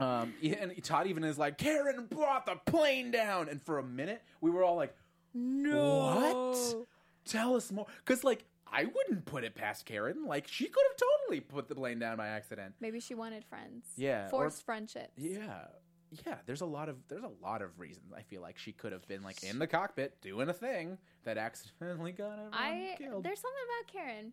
um, 0.00 0.32
yeah, 0.40 0.54
and 0.60 0.82
Todd 0.82 1.06
even 1.06 1.22
is 1.24 1.36
like, 1.36 1.58
Karen 1.58 2.06
brought 2.08 2.46
the 2.46 2.56
plane 2.70 3.10
down, 3.10 3.48
and 3.50 3.60
for 3.60 3.78
a 3.78 3.82
minute 3.82 4.22
we 4.40 4.50
were 4.50 4.62
all 4.64 4.76
like, 4.76 4.94
no. 5.34 6.54
What? 6.54 6.86
Tell 7.26 7.56
us 7.56 7.70
more, 7.70 7.86
because 8.04 8.24
like 8.24 8.44
I 8.72 8.84
wouldn't 8.84 9.24
put 9.24 9.44
it 9.44 9.54
past 9.54 9.84
Karen. 9.86 10.24
Like 10.26 10.46
she 10.48 10.64
could 10.66 10.84
have 10.90 10.96
totally 10.96 11.40
put 11.40 11.68
the 11.68 11.74
blame 11.74 11.98
down 11.98 12.16
by 12.16 12.28
accident. 12.28 12.74
Maybe 12.80 13.00
she 13.00 13.14
wanted 13.14 13.44
friends. 13.44 13.86
Yeah, 13.96 14.26
or- 14.26 14.30
Forced 14.30 14.64
friendships. 14.64 15.12
Yeah. 15.16 15.64
Yeah, 16.26 16.36
there's 16.46 16.62
a 16.62 16.66
lot 16.66 16.88
of 16.88 16.96
there's 17.08 17.22
a 17.22 17.30
lot 17.42 17.60
of 17.60 17.78
reasons 17.78 18.14
I 18.16 18.22
feel 18.22 18.40
like 18.40 18.56
she 18.56 18.72
could 18.72 18.92
have 18.92 19.06
been 19.08 19.22
like 19.22 19.42
in 19.42 19.58
the 19.58 19.66
cockpit 19.66 20.18
doing 20.22 20.48
a 20.48 20.54
thing 20.54 20.96
that 21.24 21.36
accidentally 21.36 22.12
got 22.12 22.32
everyone 22.32 22.54
I 22.54 22.94
killed. 22.96 23.24
there's 23.24 23.40
something 23.40 23.60
about 23.66 23.92
Karen. 23.92 24.32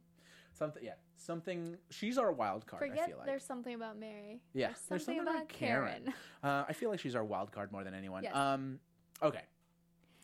something, 0.54 0.82
yeah, 0.82 0.94
something. 1.18 1.76
She's 1.90 2.18
our 2.18 2.32
wild 2.32 2.66
card. 2.66 2.90
I 2.90 3.06
feel 3.06 3.18
like. 3.18 3.26
there's 3.26 3.44
something 3.44 3.76
about 3.76 4.00
Mary. 4.00 4.42
Yeah, 4.54 4.68
there's 4.88 5.04
something, 5.04 5.20
about, 5.22 5.50
Karen. 5.50 6.14
Uh, 6.42 6.64
I 6.66 6.72
feel 6.72 6.90
like 6.90 7.02
she's 7.02 7.14
our 7.16 7.26
wild 7.26 7.52
card 7.52 7.74
more 7.74 7.84
than 7.84 7.94
anyone. 7.94 8.24
Yes. 8.24 8.34
Um, 8.38 8.80
okay, 9.22 9.44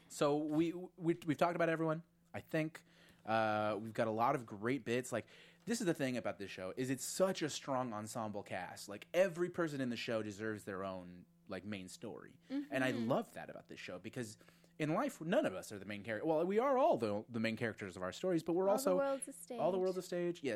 so 0.08 0.38
we, 0.38 0.74
we 0.96 1.18
we've 1.25 1.38
talked 1.38 1.58
about 1.58 1.68
everyone. 1.68 2.01
I 2.34 2.39
think 2.39 2.82
uh, 3.25 3.75
we've 3.82 3.94
got 3.94 4.08
a 4.08 4.12
lot 4.12 4.36
of 4.36 4.46
great 4.46 4.86
bits. 4.86 5.12
Like 5.12 5.25
this 5.66 5.80
is 5.80 5.86
the 5.88 5.94
thing 5.94 6.18
about 6.18 6.40
this 6.40 6.50
show 6.50 6.74
is 6.75 6.90
it's 6.90 7.06
such 7.06 7.42
a 7.42 7.50
strong 7.50 7.94
ensemble 7.94 8.44
cast. 8.44 8.90
Like 8.90 9.06
every 9.13 9.50
person 9.50 9.82
in 9.82 9.90
the 9.90 9.96
show 9.98 10.22
deserves 10.24 10.63
their 10.63 10.84
own 10.84 11.08
like 11.50 11.66
main 11.66 11.88
story, 11.90 12.32
and 12.72 12.84
I 12.84 12.92
love 12.92 13.28
that 13.34 13.50
about 13.50 13.68
this 13.70 13.80
show 13.80 14.00
because. 14.01 14.38
In 14.80 14.96
life, 14.96 15.22
none 15.24 15.46
of 15.46 15.54
us 15.54 15.72
are 15.72 15.78
the 15.78 15.86
main 15.86 16.01
character. 16.01 16.25
Well, 16.28 16.44
we 16.44 16.58
are 16.58 16.75
all 16.75 16.98
the 16.98 17.24
the 17.32 17.40
main 17.40 17.56
characters 17.56 17.96
of 17.96 18.01
our 18.01 18.12
stories, 18.12 18.42
but 18.42 18.54
we're 18.54 18.66
All 18.66 18.72
also 18.72 18.92
the 18.92 18.96
world's 18.96 19.28
a 19.28 19.34
stage. 19.34 19.60
all 19.60 19.72
the 19.72 19.78
world's 19.78 19.98
a 20.00 20.01
stage. 20.01 20.40
Yeah, 20.42 20.56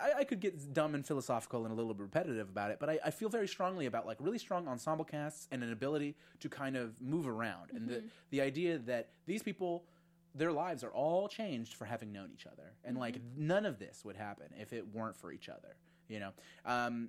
I, 0.00 0.20
I 0.20 0.24
could 0.24 0.40
get 0.40 0.72
dumb 0.72 0.94
and 0.94 1.04
philosophical 1.06 1.64
and 1.64 1.72
a 1.72 1.74
little 1.74 1.92
bit 1.92 2.00
repetitive 2.00 2.48
about 2.48 2.70
it, 2.70 2.78
but 2.80 2.88
I, 2.88 2.98
I 3.04 3.10
feel 3.10 3.28
very 3.28 3.46
strongly 3.46 3.84
about 3.84 4.06
like 4.06 4.16
really 4.18 4.38
strong 4.38 4.66
ensemble 4.66 5.04
casts 5.04 5.46
and 5.52 5.62
an 5.62 5.72
ability 5.72 6.14
to 6.40 6.48
kind 6.48 6.74
of 6.74 6.98
move 7.02 7.28
around, 7.28 7.70
and 7.74 7.86
the 7.86 8.02
the 8.30 8.40
idea 8.40 8.78
that 8.78 9.10
these 9.26 9.42
people. 9.42 9.84
Their 10.36 10.52
lives 10.52 10.84
are 10.84 10.90
all 10.90 11.28
changed 11.28 11.74
for 11.74 11.84
having 11.84 12.12
known 12.12 12.30
each 12.32 12.46
other, 12.46 12.72
and 12.84 12.98
like 12.98 13.20
none 13.36 13.64
of 13.64 13.78
this 13.78 14.04
would 14.04 14.16
happen 14.16 14.46
if 14.60 14.72
it 14.72 14.84
weren't 14.94 15.16
for 15.16 15.32
each 15.32 15.48
other. 15.48 15.76
You 16.08 16.20
know, 16.20 16.30
um, 16.64 17.08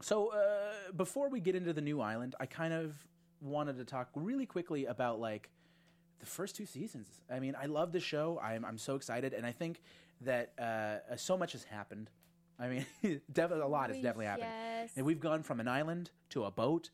so 0.00 0.32
uh, 0.32 0.92
before 0.96 1.28
we 1.28 1.40
get 1.40 1.54
into 1.54 1.72
the 1.72 1.80
new 1.80 2.00
island, 2.00 2.34
I 2.38 2.46
kind 2.46 2.72
of 2.72 2.94
wanted 3.40 3.76
to 3.78 3.84
talk 3.84 4.08
really 4.14 4.46
quickly 4.46 4.86
about 4.86 5.20
like 5.20 5.50
the 6.20 6.26
first 6.26 6.56
two 6.56 6.66
seasons. 6.66 7.08
I 7.30 7.40
mean, 7.40 7.56
I 7.60 7.66
love 7.66 7.92
the 7.92 8.00
show. 8.00 8.40
I'm 8.42 8.64
I'm 8.64 8.78
so 8.78 8.94
excited, 8.94 9.32
and 9.32 9.46
I 9.46 9.52
think 9.52 9.80
that 10.22 10.52
uh, 10.58 11.16
so 11.16 11.36
much 11.36 11.52
has 11.52 11.64
happened. 11.64 12.10
I 12.58 12.68
mean, 12.68 12.86
definitely 13.32 13.64
a 13.64 13.68
lot 13.68 13.90
has 13.90 13.98
definitely 13.98 14.26
happened, 14.26 14.50
yes. 14.50 14.90
and 14.96 15.06
we've 15.06 15.20
gone 15.20 15.42
from 15.42 15.60
an 15.60 15.68
island 15.68 16.10
to 16.30 16.44
a 16.44 16.50
boat, 16.50 16.90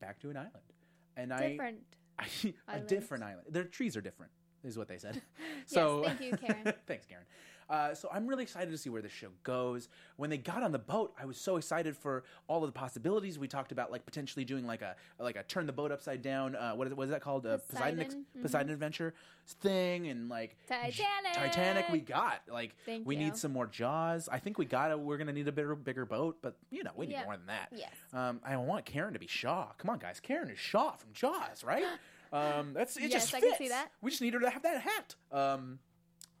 back 0.00 0.18
to 0.20 0.30
an 0.30 0.36
island, 0.36 0.72
and 1.16 1.32
I 1.32 1.50
different 1.50 1.78
a 2.68 2.80
different 2.80 3.24
island. 3.24 3.46
Their 3.48 3.64
trees 3.64 3.96
are 3.96 4.00
different, 4.00 4.32
is 4.64 4.78
what 4.78 4.88
they 4.88 4.98
said. 4.98 5.20
so 5.66 6.02
thank 6.04 6.20
you, 6.20 6.36
Karen. 6.36 6.72
thanks, 6.86 7.06
Karen. 7.06 7.24
Uh, 7.70 7.94
so 7.94 8.08
I'm 8.10 8.26
really 8.26 8.42
excited 8.44 8.70
to 8.70 8.78
see 8.78 8.88
where 8.88 9.02
this 9.02 9.12
show 9.12 9.28
goes. 9.42 9.90
When 10.16 10.30
they 10.30 10.38
got 10.38 10.62
on 10.62 10.72
the 10.72 10.78
boat, 10.78 11.12
I 11.20 11.26
was 11.26 11.36
so 11.36 11.56
excited 11.56 11.94
for 11.94 12.24
all 12.48 12.64
of 12.64 12.68
the 12.72 12.78
possibilities. 12.78 13.38
We 13.38 13.46
talked 13.46 13.72
about 13.72 13.92
like 13.92 14.06
potentially 14.06 14.42
doing 14.46 14.66
like 14.66 14.80
a 14.80 14.96
like 15.18 15.36
a 15.36 15.42
turn 15.42 15.66
the 15.66 15.72
boat 15.72 15.92
upside 15.92 16.22
down. 16.22 16.56
Uh, 16.56 16.72
what 16.72 16.88
is 16.88 16.94
what 16.94 17.04
is 17.04 17.10
that 17.10 17.20
called? 17.20 17.44
A 17.44 17.58
Poseidon 17.58 17.98
Poseidon, 17.98 18.24
mhm. 18.38 18.42
Poseidon 18.42 18.70
adventure 18.72 19.12
thing 19.60 20.08
and 20.08 20.30
like 20.30 20.56
Titanic. 20.66 21.34
Titanic. 21.34 21.88
We 21.90 22.00
got 22.00 22.40
like 22.50 22.74
Thank 22.86 23.06
we 23.06 23.16
you. 23.16 23.24
need 23.24 23.36
some 23.36 23.52
more 23.52 23.66
Jaws. 23.66 24.30
I 24.32 24.38
think 24.38 24.56
we 24.56 24.64
got 24.64 24.88
to 24.88 24.96
We're 24.96 25.18
gonna 25.18 25.34
need 25.34 25.48
a 25.48 25.52
bigger 25.52 25.74
bigger 25.74 26.06
boat, 26.06 26.38
but 26.40 26.56
you 26.70 26.82
know 26.84 26.92
we 26.96 27.06
need 27.06 27.12
Yeah. 27.16 27.24
more 27.24 27.36
than 27.36 27.48
that. 27.48 27.68
Yes. 27.76 27.92
Um, 28.14 28.40
I 28.46 28.56
want 28.56 28.86
Karen 28.86 29.12
to 29.12 29.18
be 29.18 29.26
Shaw. 29.26 29.66
Come 29.76 29.90
on, 29.90 29.98
guys. 29.98 30.20
Karen 30.20 30.48
is 30.48 30.58
Shaw 30.58 30.92
from 30.92 31.10
Jaws, 31.12 31.62
right? 31.64 31.84
Um, 32.32 32.72
that's 32.74 32.96
it. 32.96 33.04
Yes, 33.04 33.12
just 33.12 33.34
I 33.34 33.40
fits. 33.40 33.52
can 33.52 33.58
see 33.66 33.68
that. 33.70 33.88
We 34.02 34.10
just 34.10 34.22
need 34.22 34.34
her 34.34 34.40
to 34.40 34.50
have 34.50 34.62
that 34.62 34.80
hat. 34.82 35.14
Um, 35.32 35.78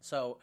so 0.00 0.38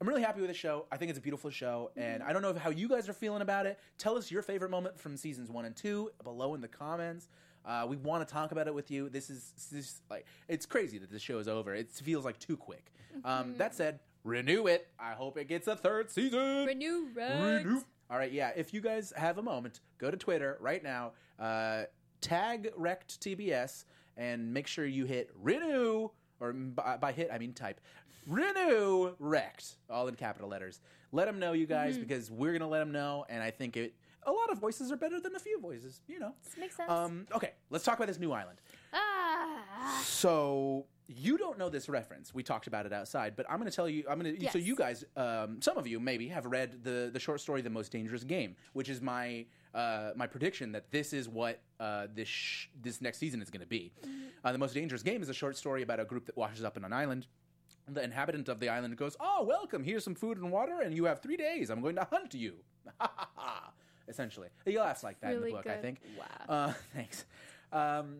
I'm 0.00 0.08
really 0.08 0.22
happy 0.22 0.40
with 0.40 0.50
the 0.50 0.54
show. 0.54 0.86
I 0.90 0.96
think 0.96 1.10
it's 1.10 1.18
a 1.18 1.22
beautiful 1.22 1.50
show, 1.50 1.90
Mm-hmm. 1.96 2.00
and 2.00 2.22
I 2.22 2.32
don't 2.32 2.42
know 2.42 2.54
how 2.54 2.70
you 2.70 2.88
guys 2.88 3.08
are 3.08 3.12
feeling 3.12 3.42
about 3.42 3.66
it. 3.66 3.78
Tell 3.98 4.16
us 4.16 4.30
your 4.30 4.42
favorite 4.42 4.70
moment 4.70 4.98
from 4.98 5.16
seasons 5.16 5.50
one 5.50 5.64
and 5.64 5.76
two 5.76 6.10
below 6.24 6.54
in 6.54 6.60
the 6.60 6.68
comments. 6.68 7.28
Uh, 7.64 7.86
we 7.88 7.96
want 7.96 8.26
to 8.26 8.32
talk 8.32 8.50
about 8.50 8.66
it 8.66 8.74
with 8.74 8.90
you. 8.90 9.08
This 9.08 9.30
is 9.30 9.52
this 9.70 10.00
like 10.10 10.26
it's 10.48 10.66
crazy 10.66 10.98
that 10.98 11.10
this 11.10 11.22
show 11.22 11.38
is 11.38 11.46
over. 11.46 11.74
It 11.74 11.90
feels 11.92 12.24
like 12.24 12.38
too 12.40 12.56
quick. 12.56 12.92
Mm-hmm. 13.16 13.26
Um, 13.26 13.54
that 13.58 13.74
said, 13.76 14.00
renew 14.24 14.66
it. 14.66 14.88
I 14.98 15.12
hope 15.12 15.36
it 15.38 15.46
gets 15.46 15.68
a 15.68 15.76
third 15.76 16.10
season. 16.10 16.66
Renew 16.66 17.08
Renew. 17.14 17.64
roads. 17.74 17.84
All 18.10 18.18
right, 18.18 18.32
yeah. 18.32 18.50
If 18.56 18.74
you 18.74 18.80
guys 18.80 19.12
have 19.16 19.38
a 19.38 19.42
moment, 19.42 19.80
go 19.98 20.10
to 20.10 20.16
Twitter 20.16 20.58
right 20.60 20.82
now, 20.82 21.12
uh, 21.38 21.84
tag 22.20 22.70
Wrecked 22.76 23.20
TBS, 23.20 23.84
and 24.16 24.52
make 24.52 24.66
sure 24.66 24.84
you 24.86 25.04
hit 25.06 25.30
renew, 25.40 26.08
or 26.40 26.52
by, 26.52 26.96
by 26.96 27.12
hit 27.12 27.30
I 27.32 27.38
mean 27.38 27.52
type 27.52 27.80
renew 28.26 29.14
Wrecked, 29.18 29.76
all 29.90 30.08
in 30.08 30.14
capital 30.14 30.48
letters. 30.48 30.80
Let 31.10 31.26
them 31.26 31.38
know, 31.38 31.52
you 31.52 31.66
guys, 31.66 31.98
because 31.98 32.30
we're 32.30 32.52
gonna 32.52 32.68
let 32.68 32.78
them 32.78 32.92
know, 32.92 33.24
and 33.28 33.42
I 33.42 33.50
think 33.50 33.76
it. 33.76 33.94
A 34.24 34.30
lot 34.30 34.52
of 34.52 34.58
voices 34.58 34.92
are 34.92 34.96
better 34.96 35.18
than 35.18 35.34
a 35.34 35.38
few 35.40 35.60
voices, 35.60 36.00
you 36.06 36.20
know. 36.20 36.32
This 36.44 36.56
makes 36.56 36.76
sense. 36.76 36.88
Um, 36.88 37.26
okay, 37.34 37.54
let's 37.70 37.84
talk 37.84 37.96
about 37.96 38.06
this 38.06 38.20
new 38.20 38.30
island. 38.30 38.60
ah. 38.92 40.00
So 40.04 40.86
you 41.08 41.36
don't 41.36 41.58
know 41.58 41.68
this 41.68 41.88
reference. 41.88 42.34
We 42.34 42.42
talked 42.42 42.66
about 42.66 42.86
it 42.86 42.92
outside, 42.92 43.34
but 43.36 43.46
I'm 43.50 43.58
going 43.58 43.70
to 43.70 43.74
tell 43.74 43.88
you. 43.88 44.04
I'm 44.08 44.20
going 44.20 44.36
to. 44.36 44.50
So 44.50 44.58
you 44.58 44.76
guys, 44.76 45.04
um, 45.16 45.60
some 45.60 45.76
of 45.76 45.86
you 45.86 46.00
maybe 46.00 46.28
have 46.28 46.46
read 46.46 46.82
the 46.84 47.10
the 47.12 47.18
short 47.20 47.40
story, 47.40 47.60
"The 47.62 47.70
Most 47.70 47.92
Dangerous 47.92 48.24
Game," 48.24 48.56
which 48.72 48.88
is 48.88 49.00
my 49.00 49.46
uh, 49.74 50.10
my 50.16 50.26
prediction 50.26 50.72
that 50.72 50.90
this 50.90 51.12
is 51.12 51.28
what 51.28 51.60
uh, 51.80 52.06
this 52.14 52.28
sh- 52.28 52.66
this 52.80 53.00
next 53.00 53.18
season 53.18 53.42
is 53.42 53.50
going 53.50 53.60
to 53.60 53.66
be. 53.66 53.92
Uh, 54.44 54.52
the 54.52 54.58
Most 54.58 54.74
Dangerous 54.74 55.02
Game 55.02 55.22
is 55.22 55.28
a 55.28 55.34
short 55.34 55.56
story 55.56 55.82
about 55.82 56.00
a 56.00 56.04
group 56.04 56.26
that 56.26 56.36
washes 56.36 56.64
up 56.64 56.76
in 56.76 56.84
an 56.84 56.92
island. 56.92 57.26
The 57.88 58.02
inhabitant 58.02 58.48
of 58.48 58.60
the 58.60 58.68
island 58.68 58.96
goes, 58.96 59.16
"Oh, 59.20 59.44
welcome. 59.44 59.82
Here's 59.84 60.04
some 60.04 60.14
food 60.14 60.38
and 60.38 60.50
water, 60.52 60.80
and 60.80 60.94
you 60.94 61.04
have 61.04 61.20
three 61.20 61.36
days. 61.36 61.70
I'm 61.70 61.80
going 61.80 61.96
to 61.96 62.06
hunt 62.10 62.34
you." 62.34 62.54
Essentially, 64.08 64.48
he 64.64 64.78
laughs 64.78 65.02
like 65.02 65.20
that 65.20 65.34
in 65.34 65.40
the 65.40 65.50
book. 65.50 65.66
I 65.66 65.76
think. 65.76 66.00
Wow. 66.18 66.26
Uh, 66.48 66.72
thanks. 66.94 67.24
Um, 67.72 68.18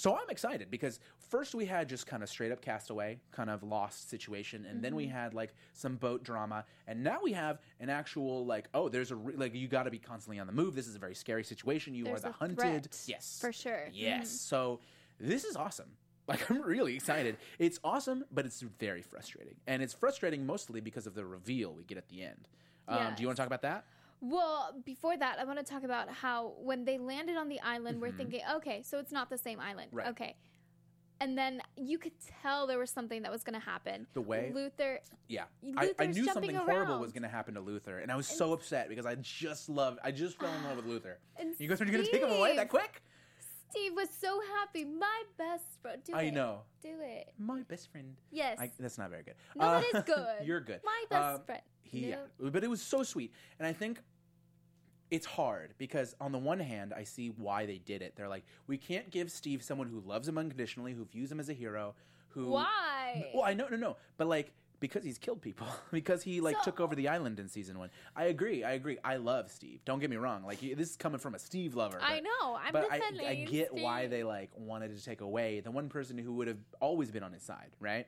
so 0.00 0.14
I'm 0.16 0.30
excited 0.30 0.70
because 0.70 0.98
first 1.28 1.54
we 1.54 1.66
had 1.66 1.86
just 1.90 2.06
kind 2.06 2.22
of 2.22 2.30
straight 2.30 2.52
up 2.52 2.62
castaway, 2.62 3.20
kind 3.32 3.50
of 3.50 3.62
lost 3.62 4.08
situation, 4.08 4.64
and 4.64 4.82
then 4.82 4.94
we 4.94 5.04
Mm-hmm. 5.04 5.12
had 5.14 5.34
like 5.34 5.52
some 5.74 5.96
boat 5.96 6.22
drama, 6.24 6.64
and 6.86 7.02
now 7.04 7.18
we 7.22 7.32
have 7.34 7.58
an 7.80 7.90
actual 7.90 8.46
like, 8.46 8.68
oh, 8.72 8.88
there's 8.88 9.10
a 9.10 9.16
re- 9.16 9.34
like 9.36 9.54
you 9.54 9.68
got 9.68 9.82
to 9.82 9.90
be 9.90 9.98
constantly 9.98 10.38
on 10.38 10.46
the 10.46 10.54
move. 10.54 10.74
This 10.74 10.86
is 10.86 10.94
a 10.96 10.98
very 10.98 11.14
scary 11.14 11.44
situation. 11.44 11.94
You 11.94 12.04
There's 12.04 12.20
are 12.24 12.28
the 12.30 12.32
hunted. 12.32 12.58
threat, 12.84 13.04
yes, 13.06 13.38
for 13.40 13.52
sure. 13.52 13.88
Yes. 13.92 14.28
Mhm. 14.30 14.36
So 14.38 14.80
this 15.18 15.44
is 15.44 15.54
awesome. 15.56 15.90
Like 16.28 16.48
I'm 16.48 16.62
really 16.62 16.94
excited. 16.94 17.38
It's 17.58 17.80
awesome, 17.82 18.24
but 18.30 18.46
it's 18.46 18.60
very 18.60 19.02
frustrating, 19.02 19.56
and 19.66 19.82
it's 19.82 19.92
frustrating 19.92 20.46
mostly 20.46 20.80
because 20.80 21.08
of 21.08 21.14
the 21.14 21.24
reveal 21.26 21.72
we 21.74 21.82
get 21.82 21.98
at 21.98 22.08
the 22.08 22.22
end. 22.22 22.46
Um, 22.86 23.14
Do 23.16 23.22
you 23.22 23.26
want 23.26 23.36
to 23.36 23.40
talk 23.42 23.48
about 23.48 23.62
that? 23.62 23.84
Well, 24.20 24.74
before 24.84 25.16
that, 25.16 25.38
I 25.38 25.44
want 25.44 25.58
to 25.58 25.64
talk 25.64 25.82
about 25.82 26.10
how 26.10 26.54
when 26.58 26.84
they 26.84 26.98
landed 26.98 27.36
on 27.36 27.48
the 27.48 27.60
island, 27.60 28.00
we're 28.00 28.08
Mhm. 28.12 28.16
thinking, 28.16 28.40
okay, 28.56 28.82
so 28.82 28.98
it's 28.98 29.12
not 29.12 29.30
the 29.30 29.38
same 29.38 29.58
island. 29.60 29.90
Right. 29.92 30.08
Okay. 30.08 30.36
And 31.22 31.36
then 31.36 31.60
you 31.76 31.98
could 31.98 32.12
tell 32.42 32.66
there 32.66 32.78
was 32.78 32.90
something 32.90 33.22
that 33.22 33.30
was 33.32 33.42
going 33.44 33.52
to 33.58 33.64
happen. 33.64 34.06
The 34.14 34.22
way- 34.22 34.52
Luther, 34.54 35.00
Yeah, 35.28 35.44
I, 35.76 35.92
I 35.98 36.06
knew 36.06 36.24
something 36.24 36.54
horrible 36.54 36.98
was 36.98 37.12
going 37.12 37.22
to 37.24 37.28
happen 37.28 37.54
to 37.54 37.60
Luther, 37.60 37.98
and 37.98 38.10
I 38.10 38.16
was 38.16 38.26
so 38.26 38.52
upset 38.54 38.88
because 38.88 39.04
I 39.06 39.16
just 39.16 39.68
loved, 39.68 39.98
I 40.02 40.12
just 40.12 40.38
fell 40.38 40.52
in 40.54 40.64
love 40.64 40.76
with 40.76 40.86
Luther. 40.86 41.18
and 41.36 41.54
You 41.60 41.68
guys 41.68 41.80
are 41.80 41.84
going 41.84 42.04
to 42.04 42.10
take 42.10 42.22
him 42.22 42.30
away 42.30 42.56
that 42.56 42.68
quick? 42.70 43.02
Steve 43.70 43.92
was 43.94 44.10
so 44.10 44.40
happy. 44.56 44.84
My 44.84 45.22
best 45.38 45.64
friend. 45.80 46.02
Do 46.02 46.12
I 46.14 46.22
it. 46.22 46.32
know. 46.34 46.62
Do 46.82 47.00
it. 47.02 47.32
My 47.38 47.62
best 47.62 47.90
friend. 47.92 48.16
Yes. 48.30 48.58
I, 48.58 48.72
that's 48.80 48.98
not 48.98 49.10
very 49.10 49.22
good. 49.22 49.34
no, 49.54 49.78
it 49.78 49.94
Uh, 49.94 49.98
is 49.98 50.04
good. 50.04 50.36
You're 50.46 50.60
good. 50.60 50.80
My 50.84 51.04
best 51.08 51.38
Um, 51.40 51.44
friend. 51.44 51.62
He, 51.82 52.08
yeah, 52.10 52.16
but 52.38 52.62
it 52.64 52.70
was 52.70 52.80
so 52.80 53.02
sweet, 53.02 53.32
and 53.58 53.66
I 53.66 53.72
think 53.72 54.00
it's 55.10 55.26
hard 55.26 55.74
because 55.78 56.14
on 56.20 56.32
the 56.32 56.38
one 56.38 56.60
hand, 56.60 56.92
I 56.96 57.04
see 57.04 57.28
why 57.28 57.66
they 57.66 57.78
did 57.78 58.02
it. 58.02 58.14
They're 58.16 58.28
like, 58.28 58.44
we 58.66 58.76
can't 58.78 59.10
give 59.10 59.30
Steve 59.30 59.62
someone 59.62 59.88
who 59.88 60.00
loves 60.00 60.28
him 60.28 60.38
unconditionally, 60.38 60.92
who 60.92 61.04
views 61.04 61.30
him 61.32 61.40
as 61.40 61.48
a 61.48 61.52
hero, 61.52 61.94
who 62.28 62.50
Why? 62.50 63.26
Well, 63.34 63.44
I 63.44 63.54
know, 63.54 63.66
no, 63.68 63.76
no, 63.76 63.96
but 64.16 64.28
like 64.28 64.52
because 64.78 65.04
he's 65.04 65.18
killed 65.18 65.42
people, 65.42 65.66
because 65.92 66.22
he 66.22 66.40
like 66.40 66.56
So- 66.58 66.62
took 66.64 66.80
over 66.80 66.94
the 66.94 67.08
island 67.08 67.38
in 67.38 67.48
season 67.48 67.78
one. 67.78 67.90
I 68.16 68.24
agree, 68.24 68.64
I 68.64 68.72
agree. 68.72 68.98
I 69.04 69.16
love 69.16 69.50
Steve. 69.50 69.80
Don't 69.84 69.98
get 69.98 70.10
me 70.10 70.16
wrong. 70.16 70.42
Like 70.44 70.60
this 70.60 70.90
is 70.90 70.96
coming 70.96 71.18
from 71.18 71.34
a 71.34 71.38
Steve 71.38 71.74
lover. 71.74 71.98
I 72.00 72.20
know. 72.20 72.56
I'm 72.64 72.72
but 72.72 72.86
I, 72.90 73.00
I 73.26 73.34
get 73.34 73.74
why 73.74 74.06
they 74.06 74.22
like 74.24 74.50
wanted 74.56 74.96
to 74.96 75.04
take 75.04 75.20
away 75.20 75.60
the 75.60 75.70
one 75.70 75.88
person 75.88 76.16
who 76.18 76.32
would 76.34 76.48
have 76.48 76.58
always 76.80 77.10
been 77.10 77.22
on 77.22 77.32
his 77.32 77.42
side, 77.42 77.70
right? 77.78 78.06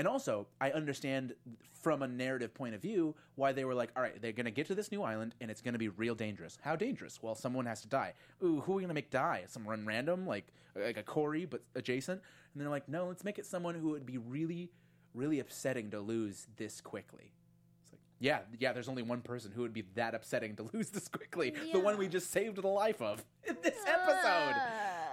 And 0.00 0.08
also, 0.08 0.46
I 0.62 0.70
understand 0.70 1.34
from 1.82 2.00
a 2.00 2.08
narrative 2.08 2.54
point 2.54 2.74
of 2.74 2.80
view 2.80 3.14
why 3.34 3.52
they 3.52 3.66
were 3.66 3.74
like, 3.74 3.90
all 3.94 4.02
right, 4.02 4.18
they're 4.22 4.32
going 4.32 4.46
to 4.46 4.50
get 4.50 4.66
to 4.68 4.74
this 4.74 4.90
new 4.90 5.02
island 5.02 5.34
and 5.42 5.50
it's 5.50 5.60
going 5.60 5.74
to 5.74 5.78
be 5.78 5.90
real 5.90 6.14
dangerous. 6.14 6.56
How 6.62 6.74
dangerous? 6.74 7.22
Well, 7.22 7.34
someone 7.34 7.66
has 7.66 7.82
to 7.82 7.88
die. 7.88 8.14
Ooh, 8.42 8.62
who 8.62 8.72
are 8.72 8.76
we 8.76 8.82
going 8.82 8.88
to 8.88 8.94
make 8.94 9.10
die? 9.10 9.44
Someone 9.48 9.84
random, 9.84 10.26
like 10.26 10.46
like 10.74 10.96
a 10.96 11.02
Corey, 11.02 11.44
but 11.44 11.60
adjacent? 11.74 12.22
And 12.54 12.62
they're 12.62 12.70
like, 12.70 12.88
no, 12.88 13.08
let's 13.08 13.24
make 13.24 13.38
it 13.38 13.44
someone 13.44 13.74
who 13.74 13.90
would 13.90 14.06
be 14.06 14.16
really, 14.16 14.70
really 15.12 15.38
upsetting 15.38 15.90
to 15.90 16.00
lose 16.00 16.46
this 16.56 16.80
quickly. 16.80 17.34
It's 17.82 17.92
like, 17.92 18.00
yeah, 18.20 18.38
yeah, 18.58 18.72
there's 18.72 18.88
only 18.88 19.02
one 19.02 19.20
person 19.20 19.52
who 19.54 19.60
would 19.60 19.74
be 19.74 19.84
that 19.96 20.14
upsetting 20.14 20.56
to 20.56 20.62
lose 20.72 20.88
this 20.88 21.08
quickly. 21.08 21.52
The 21.74 21.78
one 21.78 21.98
we 21.98 22.08
just 22.08 22.30
saved 22.30 22.56
the 22.56 22.66
life 22.66 23.02
of 23.02 23.22
in 23.46 23.58
this 23.62 23.76
episode. 23.86 24.54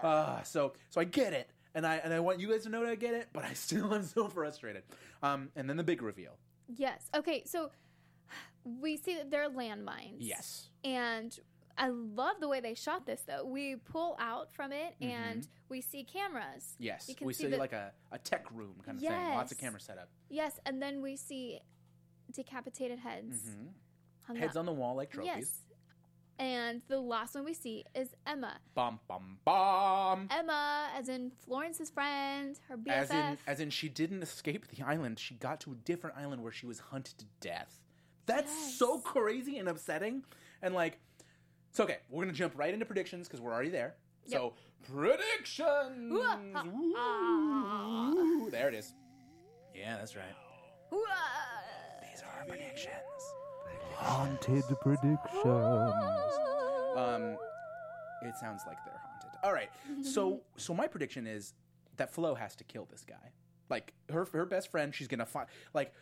Ah. 0.02 0.38
Uh, 0.38 0.44
so 0.44 0.72
so 0.90 1.02
I 1.02 1.04
get 1.04 1.34
it, 1.34 1.50
and 1.78 1.86
I 1.86 1.96
and 1.98 2.12
I 2.14 2.20
want 2.20 2.40
you 2.42 2.50
guys 2.52 2.64
to 2.64 2.70
know 2.70 2.82
that 2.82 2.90
I 2.90 2.96
get 2.96 3.14
it, 3.14 3.30
but 3.32 3.46
I 3.46 3.54
still 3.54 3.94
am 3.94 4.04
so 4.04 4.28
frustrated. 4.28 4.84
Um, 5.24 5.50
and 5.56 5.70
then 5.70 5.78
the 5.78 5.84
big 5.84 6.02
reveal. 6.02 6.38
Yes. 6.68 7.10
Okay, 7.16 7.44
so 7.46 7.70
we 8.66 8.98
see 8.98 9.16
that 9.16 9.32
there 9.32 9.44
are 9.44 9.50
landmines. 9.50 10.18
Yes. 10.20 10.68
And 10.84 11.38
I 11.78 11.90
love 11.90 12.38
the 12.42 12.48
way 12.50 12.60
they 12.60 12.74
shot 12.74 13.06
this, 13.06 13.22
though. 13.28 13.46
We 13.46 13.76
pull 13.76 14.18
out 14.20 14.52
from 14.52 14.72
it 14.74 14.96
Mm-hmm. 15.00 15.12
and 15.12 15.48
we 15.70 15.80
see 15.82 16.04
cameras. 16.04 16.76
Yes, 16.80 17.10
we 17.22 17.34
see 17.34 17.44
see 17.44 17.50
the- 17.52 17.58
like 17.58 17.74
a, 17.74 17.92
a 18.12 18.18
tech 18.18 18.46
room 18.52 18.74
kind 18.84 18.98
of 18.98 19.02
thing. 19.04 19.12
Lots 19.12 19.52
of 19.52 19.58
Yes. 19.58 19.62
camera 19.62 19.80
setup. 19.80 20.10
Yes, 20.30 20.60
and 20.66 20.82
then 20.82 21.02
we 21.02 21.16
see 21.16 21.60
decapitated 22.34 23.00
heads. 23.00 23.44
Mm-hmm. 23.50 24.36
Heads 24.36 24.58
up. 24.58 24.62
on 24.62 24.66
the 24.66 24.74
wall 24.74 24.96
like 24.96 25.12
trophies. 25.12 25.34
Yes. 25.38 25.60
And 26.40 26.82
the 26.88 27.00
last 27.00 27.34
one 27.34 27.46
we 27.46 27.54
see 27.54 27.84
is 27.96 28.10
Emma. 28.26 28.58
Bum 28.76 29.00
bum 29.08 29.38
bum. 29.44 30.28
Emma, 30.30 30.90
as 30.96 31.10
in 31.10 31.32
Florence's 31.32 31.90
friend, 31.90 32.60
her 32.68 32.78
BFF. 32.78 32.92
As 32.92 33.10
in, 33.10 33.38
as 33.48 33.60
in, 33.60 33.70
she 33.72 33.90
didn't 33.90 34.22
escape 34.22 34.68
the 34.68 34.84
island. 34.86 35.18
She 35.18 35.34
got 35.36 35.60
to 35.62 35.72
a 35.72 35.76
different 35.76 36.16
island 36.16 36.44
where 36.44 36.52
she 36.52 36.68
was 36.68 36.80
hunted 36.80 37.18
to 37.18 37.26
death. 37.42 37.82
That's 38.28 38.78
so 38.78 39.00
crazy 39.00 39.58
and 39.58 39.68
upsetting. 39.68 40.26
And 40.62 40.76
like, 40.76 41.00
it's 41.72 41.80
okay. 41.80 41.98
We're 42.10 42.24
gonna 42.24 42.34
jump 42.34 42.54
right 42.56 42.74
into 42.74 42.86
predictions 42.86 43.28
because 43.28 43.42
we're 43.42 43.54
already 43.54 43.70
there. 43.70 43.96
So 44.28 44.54
predictions. 44.92 46.12
Ooh, 46.14 46.22
ah, 46.24 46.64
ah. 46.98 48.10
Ooh, 48.12 48.50
there 48.52 48.68
it 48.68 48.76
is. 48.76 48.94
Yeah, 49.74 49.98
that's 49.98 50.16
right. 50.16 50.26
Whoa. 50.90 51.00
These 52.02 52.22
are 52.22 52.40
our 52.40 52.46
predictions. 52.46 52.94
Haunted 54.00 54.64
predictions. 54.82 55.20
Um, 56.96 57.38
it 58.24 58.36
sounds 58.40 58.64
like 58.68 58.78
they're 58.86 59.00
haunted. 59.04 59.30
All 59.44 59.54
right. 59.54 59.70
So, 60.04 60.42
so 60.58 60.74
my 60.74 60.88
prediction 60.88 61.28
is 61.28 61.54
that 61.98 62.12
Flo 62.14 62.36
has 62.36 62.56
to 62.58 62.64
kill 62.64 62.88
this 62.90 63.04
guy. 63.08 63.32
Like 63.70 63.94
her, 64.12 64.26
her 64.34 64.46
best 64.46 64.72
friend. 64.72 64.94
She's 64.96 65.08
gonna 65.08 65.26
find. 65.26 65.48
Like 65.74 65.94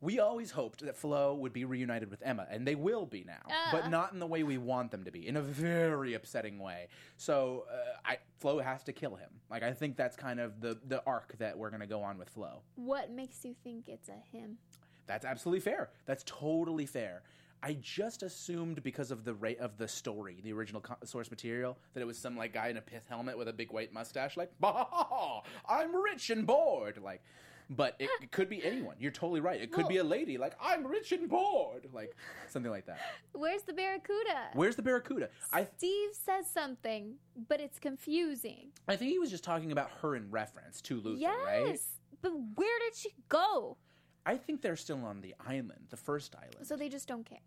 we 0.00 0.18
always 0.20 0.50
hoped 0.50 0.80
that 0.84 0.96
Flo 0.96 1.34
would 1.34 1.52
be 1.54 1.64
reunited 1.64 2.10
with 2.10 2.20
Emma, 2.22 2.46
and 2.50 2.66
they 2.66 2.74
will 2.74 3.06
be 3.06 3.24
now, 3.24 3.40
but 3.72 3.84
Ah. 3.84 3.88
not 3.88 4.12
in 4.12 4.18
the 4.18 4.26
way 4.26 4.42
we 4.42 4.58
want 4.58 4.90
them 4.90 5.04
to 5.04 5.10
be. 5.10 5.26
In 5.26 5.36
a 5.36 5.40
very 5.40 6.12
upsetting 6.14 6.58
way. 6.58 6.88
So, 7.16 7.64
uh, 7.72 7.96
I 8.04 8.18
Flo 8.40 8.58
has 8.58 8.82
to 8.84 8.92
kill 8.92 9.14
him. 9.16 9.30
Like 9.50 9.62
I 9.62 9.72
think 9.72 9.96
that's 9.96 10.16
kind 10.16 10.38
of 10.40 10.60
the 10.60 10.78
the 10.86 11.02
arc 11.06 11.38
that 11.38 11.56
we're 11.56 11.70
gonna 11.70 11.86
go 11.86 12.02
on 12.02 12.18
with 12.18 12.28
Flo. 12.28 12.62
What 12.76 13.10
makes 13.10 13.44
you 13.44 13.54
think 13.64 13.88
it's 13.88 14.08
a 14.10 14.36
him? 14.36 14.58
That's 15.06 15.24
absolutely 15.24 15.60
fair. 15.60 15.90
That's 16.06 16.24
totally 16.26 16.86
fair. 16.86 17.22
I 17.64 17.78
just 17.80 18.22
assumed 18.22 18.82
because 18.82 19.10
of 19.10 19.24
the 19.24 19.32
rate 19.32 19.58
of 19.58 19.78
the 19.78 19.88
story, 19.88 20.36
the 20.44 20.52
original 20.52 20.82
co- 20.82 20.98
source 21.02 21.30
material, 21.30 21.78
that 21.94 22.02
it 22.02 22.04
was 22.06 22.18
some 22.18 22.36
like 22.36 22.52
guy 22.52 22.68
in 22.68 22.76
a 22.76 22.82
pith 22.82 23.06
helmet 23.08 23.38
with 23.38 23.48
a 23.48 23.54
big 23.54 23.72
white 23.72 23.90
mustache, 23.90 24.36
like, 24.36 24.50
bah, 24.60 25.40
I'm 25.66 25.96
rich 25.96 26.28
and 26.28 26.46
bored, 26.46 26.98
like. 27.02 27.22
But 27.70 27.96
it, 27.98 28.10
it 28.20 28.30
could 28.32 28.50
be 28.50 28.62
anyone. 28.62 28.96
You're 28.98 29.10
totally 29.10 29.40
right. 29.40 29.58
It 29.58 29.72
could 29.72 29.88
be 29.88 29.96
a 29.96 30.04
lady, 30.04 30.36
like 30.36 30.52
I'm 30.60 30.86
rich 30.86 31.12
and 31.12 31.26
bored, 31.26 31.88
like 31.94 32.14
something 32.50 32.70
like 32.70 32.84
that. 32.84 32.98
Where's 33.32 33.62
the 33.62 33.72
Barracuda? 33.72 34.50
Where's 34.52 34.76
the 34.76 34.82
Barracuda? 34.82 35.30
I 35.50 35.66
Steve 35.78 36.10
says 36.12 36.46
something, 36.46 37.14
but 37.48 37.62
it's 37.62 37.78
confusing. 37.78 38.72
I 38.86 38.96
think 38.96 39.10
he 39.10 39.18
was 39.18 39.30
just 39.30 39.42
talking 39.42 39.72
about 39.72 39.90
her 40.02 40.16
in 40.16 40.30
reference 40.30 40.82
to 40.82 41.00
Luther, 41.00 41.18
yes, 41.18 41.38
right? 41.42 41.80
but 42.20 42.32
where 42.56 42.78
did 42.80 42.94
she 42.94 43.14
go? 43.30 43.78
I 44.26 44.36
think 44.36 44.60
they're 44.60 44.76
still 44.76 45.02
on 45.04 45.22
the 45.22 45.34
island, 45.46 45.86
the 45.88 45.96
first 45.96 46.34
island. 46.36 46.66
So 46.66 46.76
they 46.76 46.90
just 46.90 47.08
don't 47.08 47.24
care. 47.24 47.38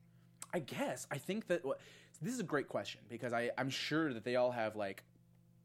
I 0.53 0.59
guess. 0.59 1.07
I 1.11 1.17
think 1.17 1.47
that 1.47 1.63
what 1.65 1.79
this 2.21 2.33
is 2.33 2.39
a 2.39 2.43
great 2.43 2.67
question 2.67 3.01
because 3.09 3.33
I, 3.33 3.51
I'm 3.57 3.69
sure 3.69 4.13
that 4.13 4.23
they 4.23 4.35
all 4.35 4.51
have 4.51 4.75
like 4.75 5.03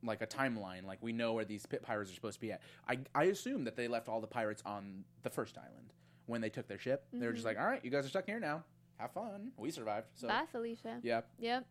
like 0.04 0.20
a 0.22 0.26
timeline. 0.26 0.84
Like 0.84 0.98
we 1.00 1.12
know 1.12 1.32
where 1.34 1.44
these 1.44 1.64
pit 1.66 1.82
pirates 1.82 2.10
are 2.10 2.14
supposed 2.14 2.34
to 2.34 2.40
be 2.40 2.52
at. 2.52 2.60
I 2.88 2.98
I 3.14 3.24
assume 3.24 3.64
that 3.64 3.76
they 3.76 3.88
left 3.88 4.08
all 4.08 4.20
the 4.20 4.26
pirates 4.26 4.62
on 4.66 5.04
the 5.22 5.30
first 5.30 5.56
island 5.58 5.92
when 6.26 6.40
they 6.40 6.50
took 6.50 6.66
their 6.68 6.78
ship. 6.78 7.04
They 7.12 7.26
were 7.26 7.32
just 7.32 7.44
like, 7.44 7.58
all 7.58 7.66
right, 7.66 7.84
you 7.84 7.90
guys 7.90 8.04
are 8.06 8.08
stuck 8.08 8.26
here 8.26 8.40
now. 8.40 8.64
Have 8.98 9.12
fun. 9.12 9.52
We 9.56 9.70
survived. 9.70 10.06
So 10.14 10.28
Bye, 10.28 10.44
Felicia. 10.50 10.98
yeah, 11.02 11.22
Yep. 11.40 11.66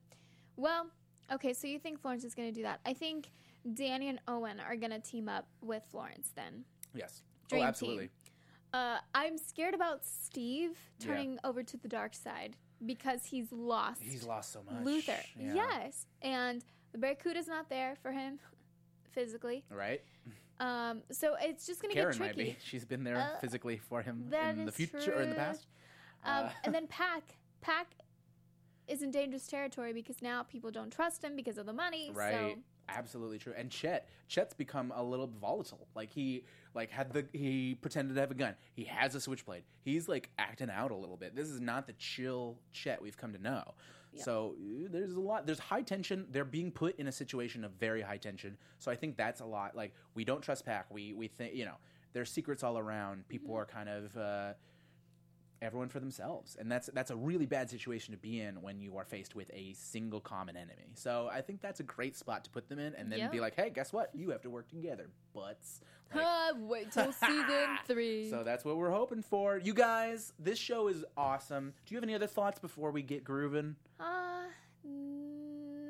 Well, 0.58 0.88
okay, 1.32 1.54
so 1.54 1.68
you 1.68 1.80
think 1.80 2.02
Florence 2.02 2.26
is 2.26 2.36
going 2.36 2.50
to 2.50 2.54
do 2.54 2.64
that. 2.64 2.82
I 2.86 2.92
think 2.94 3.30
Danny 3.74 4.10
and 4.10 4.20
Owen 4.28 4.60
are 4.60 4.76
going 4.76 4.92
to 4.92 5.00
team 5.00 5.30
up 5.30 5.48
with 5.62 5.84
Florence 5.90 6.32
then. 6.36 6.66
yes, 6.94 7.22
Dream 7.48 7.62
oh 7.62 7.64
team. 7.64 7.68
absolutely. 7.70 8.10
Uh, 8.74 8.98
I'm 9.16 9.38
scared 9.38 9.74
about 9.74 10.04
Steve 10.06 10.78
Yeah. 11.00 11.06
turning 11.08 11.40
over 11.46 11.64
to 11.64 11.78
the 11.78 11.88
dark 11.88 12.14
side 12.16 12.56
because 12.86 13.26
he's 13.26 13.52
lost 13.52 14.02
He's 14.02 14.24
lost 14.26 14.52
so 14.54 14.62
much. 14.70 14.84
Luther. 14.84 15.18
Yeah. 15.40 15.54
Yes. 15.56 16.06
And 16.22 16.64
the 16.92 16.98
Barracuda's 16.98 17.48
not 17.48 17.70
there 17.70 17.96
for 18.02 18.12
him 18.12 18.40
physically. 19.12 19.64
Right. 19.70 20.02
Um, 20.60 21.02
so 21.12 21.36
it's 21.42 21.66
just 21.66 21.82
going 21.82 21.90
to 21.92 21.96
get 21.96 22.02
Karen 22.04 22.20
might 22.20 22.34
tricky. 22.36 22.52
be. 22.52 22.58
She's 22.64 22.86
been 22.86 23.04
there 23.04 23.18
Uh, 23.18 23.40
physically 23.40 23.78
for 23.78 24.02
him 24.02 24.32
in 24.32 24.66
the 24.66 24.72
future 24.72 25.14
or 25.16 25.22
in 25.22 25.30
the 25.30 25.36
past. 25.36 25.66
Um, 26.24 26.46
Uh, 26.46 26.50
and 26.64 26.74
then 26.76 26.88
Pack. 27.00 27.24
Pack 27.62 27.88
is 28.88 29.02
in 29.02 29.10
dangerous 29.12 29.48
territory 29.48 29.94
because 29.94 30.22
now 30.22 30.44
people 30.44 30.70
don't 30.72 30.92
trust 30.92 31.24
him 31.24 31.36
because 31.36 31.58
of 31.58 31.66
the 31.66 31.74
money. 31.74 32.12
Right. 32.14 32.34
So 32.56 32.62
Absolutely 32.96 33.38
true. 33.38 33.54
And 33.58 33.70
Chet, 33.70 34.10
Chet's 34.28 34.54
become 34.54 34.92
a 34.96 35.04
little 35.04 35.28
volatile. 35.28 35.88
Like 35.96 36.12
he 36.12 36.44
like 36.74 36.90
had 36.90 37.14
the 37.14 37.26
he 37.34 37.76
pretended 37.76 38.16
to 38.16 38.22
have 38.22 38.32
a 38.32 38.36
gun. 38.36 38.56
He 38.74 38.86
has 38.86 39.16
a 39.16 39.22
switchblade. 39.22 39.64
He's 39.84 40.08
like 40.08 40.30
acting 40.38 40.70
out 40.70 40.92
a 40.92 40.96
little 40.96 41.18
bit. 41.18 41.36
This 41.36 41.50
is 41.50 41.60
not 41.60 41.88
the 41.88 41.94
chill 41.94 42.58
Chet 42.72 43.02
we've 43.02 43.18
come 43.18 43.34
to 43.34 43.42
know. 43.42 43.74
So 44.16 44.56
uh, 44.60 44.88
there's 44.92 45.14
a 45.14 45.20
lot. 45.20 45.46
There's 45.46 45.60
high 45.60 45.84
tension. 45.84 46.28
They're 46.32 46.44
being 46.44 46.72
put 46.72 47.00
in 47.00 47.08
a 47.08 47.12
situation 47.12 47.64
of 47.64 47.72
very 47.74 48.02
high 48.02 48.18
tension. 48.18 48.58
So 48.80 48.92
I 48.92 48.96
think 48.96 49.16
that's 49.16 49.42
a 49.42 49.46
lot. 49.46 49.76
Like 49.76 49.94
we 50.16 50.26
don't 50.26 50.42
trust 50.42 50.66
Pack. 50.66 50.88
We 50.92 51.14
we 51.14 51.28
think 51.28 51.56
you 51.56 51.66
know 51.66 51.76
there's 52.14 52.30
secrets 52.30 52.64
all 52.64 52.78
around. 52.78 53.28
People 53.30 53.56
are 53.56 53.66
kind 53.66 53.90
of. 53.90 54.18
Uh, 54.18 54.54
everyone 55.62 55.90
for 55.90 56.00
themselves. 56.00 56.58
And 56.60 56.72
that's 56.72 56.90
that's 56.94 57.12
a 57.12 57.16
really 57.16 57.46
bad 57.46 57.70
situation 57.70 58.14
to 58.14 58.18
be 58.18 58.42
in 58.42 58.62
when 58.62 58.82
you 58.82 58.98
are 58.98 59.06
faced 59.06 59.36
with 59.36 59.50
a 59.54 59.74
single 59.74 60.20
common 60.20 60.56
enemy. 60.58 60.92
So 60.96 61.30
i 61.32 61.42
think 61.42 61.62
that's 61.62 61.80
a 61.80 61.84
great 61.84 62.18
spot 62.18 62.44
to 62.46 62.50
put 62.50 62.68
them 62.68 62.80
in 62.80 62.96
and 62.96 63.12
then 63.12 63.30
be 63.32 63.40
like 63.40 63.56
hey 63.56 63.70
guess 63.70 63.94
what? 63.94 64.10
You 64.14 64.32
have 64.32 64.42
to 64.42 64.50
work 64.50 64.68
together 64.70 65.10
butts. 65.34 65.82
Like, 66.14 66.26
Uh, 66.26 66.54
wait 66.60 66.92
till 66.92 67.14
season 67.26 67.78
three. 67.88 68.30
so 68.30 68.44
that's 68.44 68.66
what 68.66 68.76
we're 68.76 68.90
hoping 68.92 69.22
for. 69.22 69.58
You 69.58 69.74
guys 69.74 70.34
this 70.38 70.60
show 70.60 70.90
is 70.90 71.06
awesome. 71.16 71.74
Do 71.86 71.94
you 71.96 71.98
have 71.98 72.04
any 72.04 72.16
other 72.16 72.28
thoughts 72.28 72.60
before 72.60 72.92
we 72.92 73.02
get 73.02 73.24
grooving? 73.24 73.78
Uh, 73.98 74.44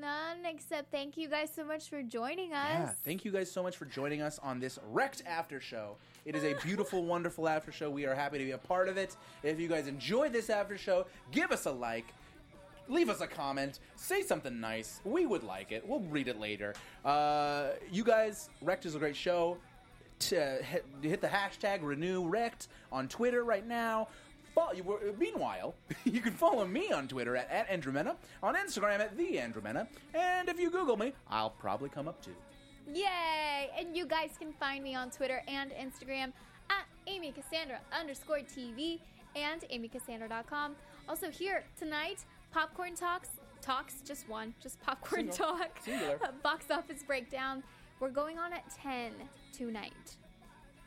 none 0.01 0.45
except 0.45 0.91
thank 0.91 1.15
you 1.15 1.29
guys 1.29 1.51
so 1.55 1.63
much 1.63 1.87
for 1.89 2.01
joining 2.01 2.53
us. 2.53 2.69
Yeah, 2.71 2.91
thank 3.05 3.23
you 3.23 3.31
guys 3.31 3.49
so 3.49 3.61
much 3.61 3.77
for 3.77 3.85
joining 3.85 4.21
us 4.21 4.39
on 4.39 4.59
this 4.59 4.79
wrecked 4.89 5.21
after 5.25 5.61
show. 5.61 5.95
It 6.25 6.35
is 6.35 6.43
a 6.43 6.55
beautiful, 6.65 7.05
wonderful 7.05 7.47
after 7.47 7.71
show. 7.71 7.89
We 7.89 8.05
are 8.05 8.15
happy 8.15 8.39
to 8.39 8.43
be 8.43 8.51
a 8.51 8.57
part 8.57 8.89
of 8.89 8.97
it. 8.97 9.15
If 9.43 9.59
you 9.59 9.67
guys 9.67 9.87
enjoyed 9.87 10.33
this 10.33 10.49
after 10.49 10.77
show, 10.77 11.05
give 11.31 11.51
us 11.51 11.65
a 11.65 11.71
like. 11.71 12.05
Leave 12.89 13.09
us 13.09 13.21
a 13.21 13.27
comment. 13.27 13.79
Say 13.95 14.23
something 14.23 14.59
nice. 14.59 14.99
We 15.05 15.25
would 15.25 15.43
like 15.43 15.71
it. 15.71 15.87
We'll 15.87 16.01
read 16.01 16.27
it 16.27 16.39
later. 16.39 16.73
Uh, 17.05 17.69
you 17.91 18.03
guys, 18.03 18.49
Wrecked 18.61 18.85
is 18.85 18.95
a 18.95 18.99
great 18.99 19.15
show. 19.15 19.57
T- 20.19 20.35
hit, 20.35 20.85
hit 21.01 21.21
the 21.21 21.27
hashtag 21.27 21.79
Renew 21.81 22.27
Wrecked 22.27 22.67
on 22.91 23.07
Twitter 23.07 23.43
right 23.43 23.65
now. 23.65 24.07
Fo- 24.55 24.71
you 24.73 24.83
were- 24.83 24.99
Meanwhile, 25.17 25.73
you 26.03 26.21
can 26.21 26.33
follow 26.33 26.65
me 26.65 26.91
on 26.91 27.07
Twitter 27.07 27.35
at, 27.37 27.49
at 27.49 27.69
Andromeda, 27.69 28.15
on 28.43 28.55
Instagram 28.55 28.99
at 28.99 29.17
the 29.17 29.39
Andromeda, 29.39 29.87
and 30.13 30.49
if 30.49 30.59
you 30.59 30.69
Google 30.69 30.97
me, 30.97 31.13
I'll 31.29 31.49
probably 31.51 31.89
come 31.89 32.07
up 32.07 32.23
too. 32.23 32.35
Yay! 32.93 33.69
And 33.77 33.95
you 33.95 34.05
guys 34.05 34.31
can 34.39 34.51
find 34.53 34.83
me 34.83 34.95
on 34.95 35.09
Twitter 35.11 35.41
and 35.47 35.71
Instagram 35.71 36.33
at 36.69 36.85
Amy 37.07 37.31
Cassandra 37.31 37.79
underscore 37.97 38.39
TV 38.39 38.99
and 39.35 39.61
AmyCassandra.com. 39.71 40.75
Also 41.07 41.29
here 41.29 41.63
tonight, 41.79 42.25
Popcorn 42.51 42.95
Talks. 42.95 43.29
Talks, 43.61 44.01
just 44.01 44.27
one, 44.27 44.53
just 44.61 44.81
Popcorn 44.81 45.31
Single. 45.31 45.57
Talk. 45.57 45.79
Singular. 45.85 46.19
Box 46.43 46.65
office 46.71 47.03
breakdown. 47.05 47.61
We're 47.99 48.09
going 48.09 48.39
on 48.39 48.51
at 48.51 48.63
10 48.81 49.11
tonight, 49.53 50.17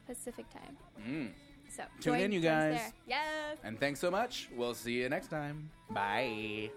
Pacific 0.06 0.46
time. 0.50 0.76
Mm. 1.08 1.28
So 1.76 1.82
Tune 2.00 2.12
join- 2.14 2.20
in, 2.20 2.32
you 2.32 2.40
guys. 2.40 2.74
there. 2.76 2.92
Yes. 3.06 3.58
And 3.64 3.78
thanks 3.80 3.98
so 4.00 4.10
much. 4.10 4.48
We'll 4.54 4.74
see 4.74 4.92
you 4.92 5.08
next 5.08 5.28
time. 5.28 5.70
Bye. 5.90 6.70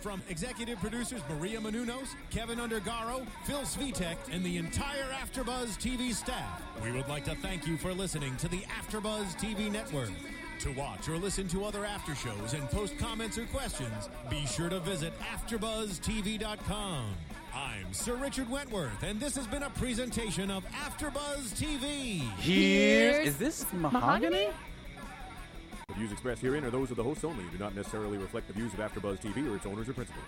From 0.00 0.22
executive 0.30 0.78
producers 0.78 1.20
Maria 1.28 1.58
Menounos, 1.60 2.08
Kevin 2.30 2.58
Undergaro, 2.58 3.26
Phil 3.44 3.60
Svitek, 3.62 4.16
and 4.32 4.42
the 4.42 4.56
entire 4.56 5.04
AfterBuzz 5.12 5.76
TV 5.78 6.14
staff, 6.14 6.62
we 6.82 6.90
would 6.90 7.06
like 7.08 7.24
to 7.26 7.34
thank 7.36 7.66
you 7.66 7.76
for 7.76 7.92
listening 7.92 8.34
to 8.38 8.48
the 8.48 8.60
AfterBuzz 8.80 9.36
TV 9.38 9.70
network. 9.70 10.08
To 10.60 10.72
watch 10.72 11.06
or 11.08 11.16
listen 11.18 11.48
to 11.48 11.64
other 11.66 11.84
after 11.84 12.14
shows 12.14 12.54
and 12.54 12.68
post 12.70 12.96
comments 12.98 13.36
or 13.36 13.44
questions, 13.46 14.08
be 14.30 14.46
sure 14.46 14.68
to 14.70 14.80
visit 14.80 15.12
AfterBuzzTV.com. 15.34 17.14
I'm 17.54 17.92
Sir 17.92 18.14
Richard 18.14 18.48
Wentworth, 18.48 19.02
and 19.02 19.18
this 19.18 19.34
has 19.34 19.46
been 19.46 19.64
a 19.64 19.70
presentation 19.70 20.50
of 20.50 20.64
AfterBuzz 20.66 21.52
TV. 21.54 22.20
Here's 22.38 23.28
is 23.28 23.36
this 23.38 23.66
mahogany? 23.72 24.48
The 25.88 25.94
views 25.94 26.12
expressed 26.12 26.42
herein 26.42 26.64
are 26.64 26.70
those 26.70 26.90
of 26.90 26.96
the 26.96 27.02
hosts 27.02 27.24
only 27.24 27.42
and 27.42 27.50
do 27.50 27.58
not 27.58 27.74
necessarily 27.74 28.18
reflect 28.18 28.46
the 28.46 28.52
views 28.52 28.72
of 28.72 28.78
AfterBuzz 28.78 29.20
TV 29.20 29.50
or 29.50 29.56
its 29.56 29.66
owners 29.66 29.88
or 29.88 29.94
principals. 29.94 30.24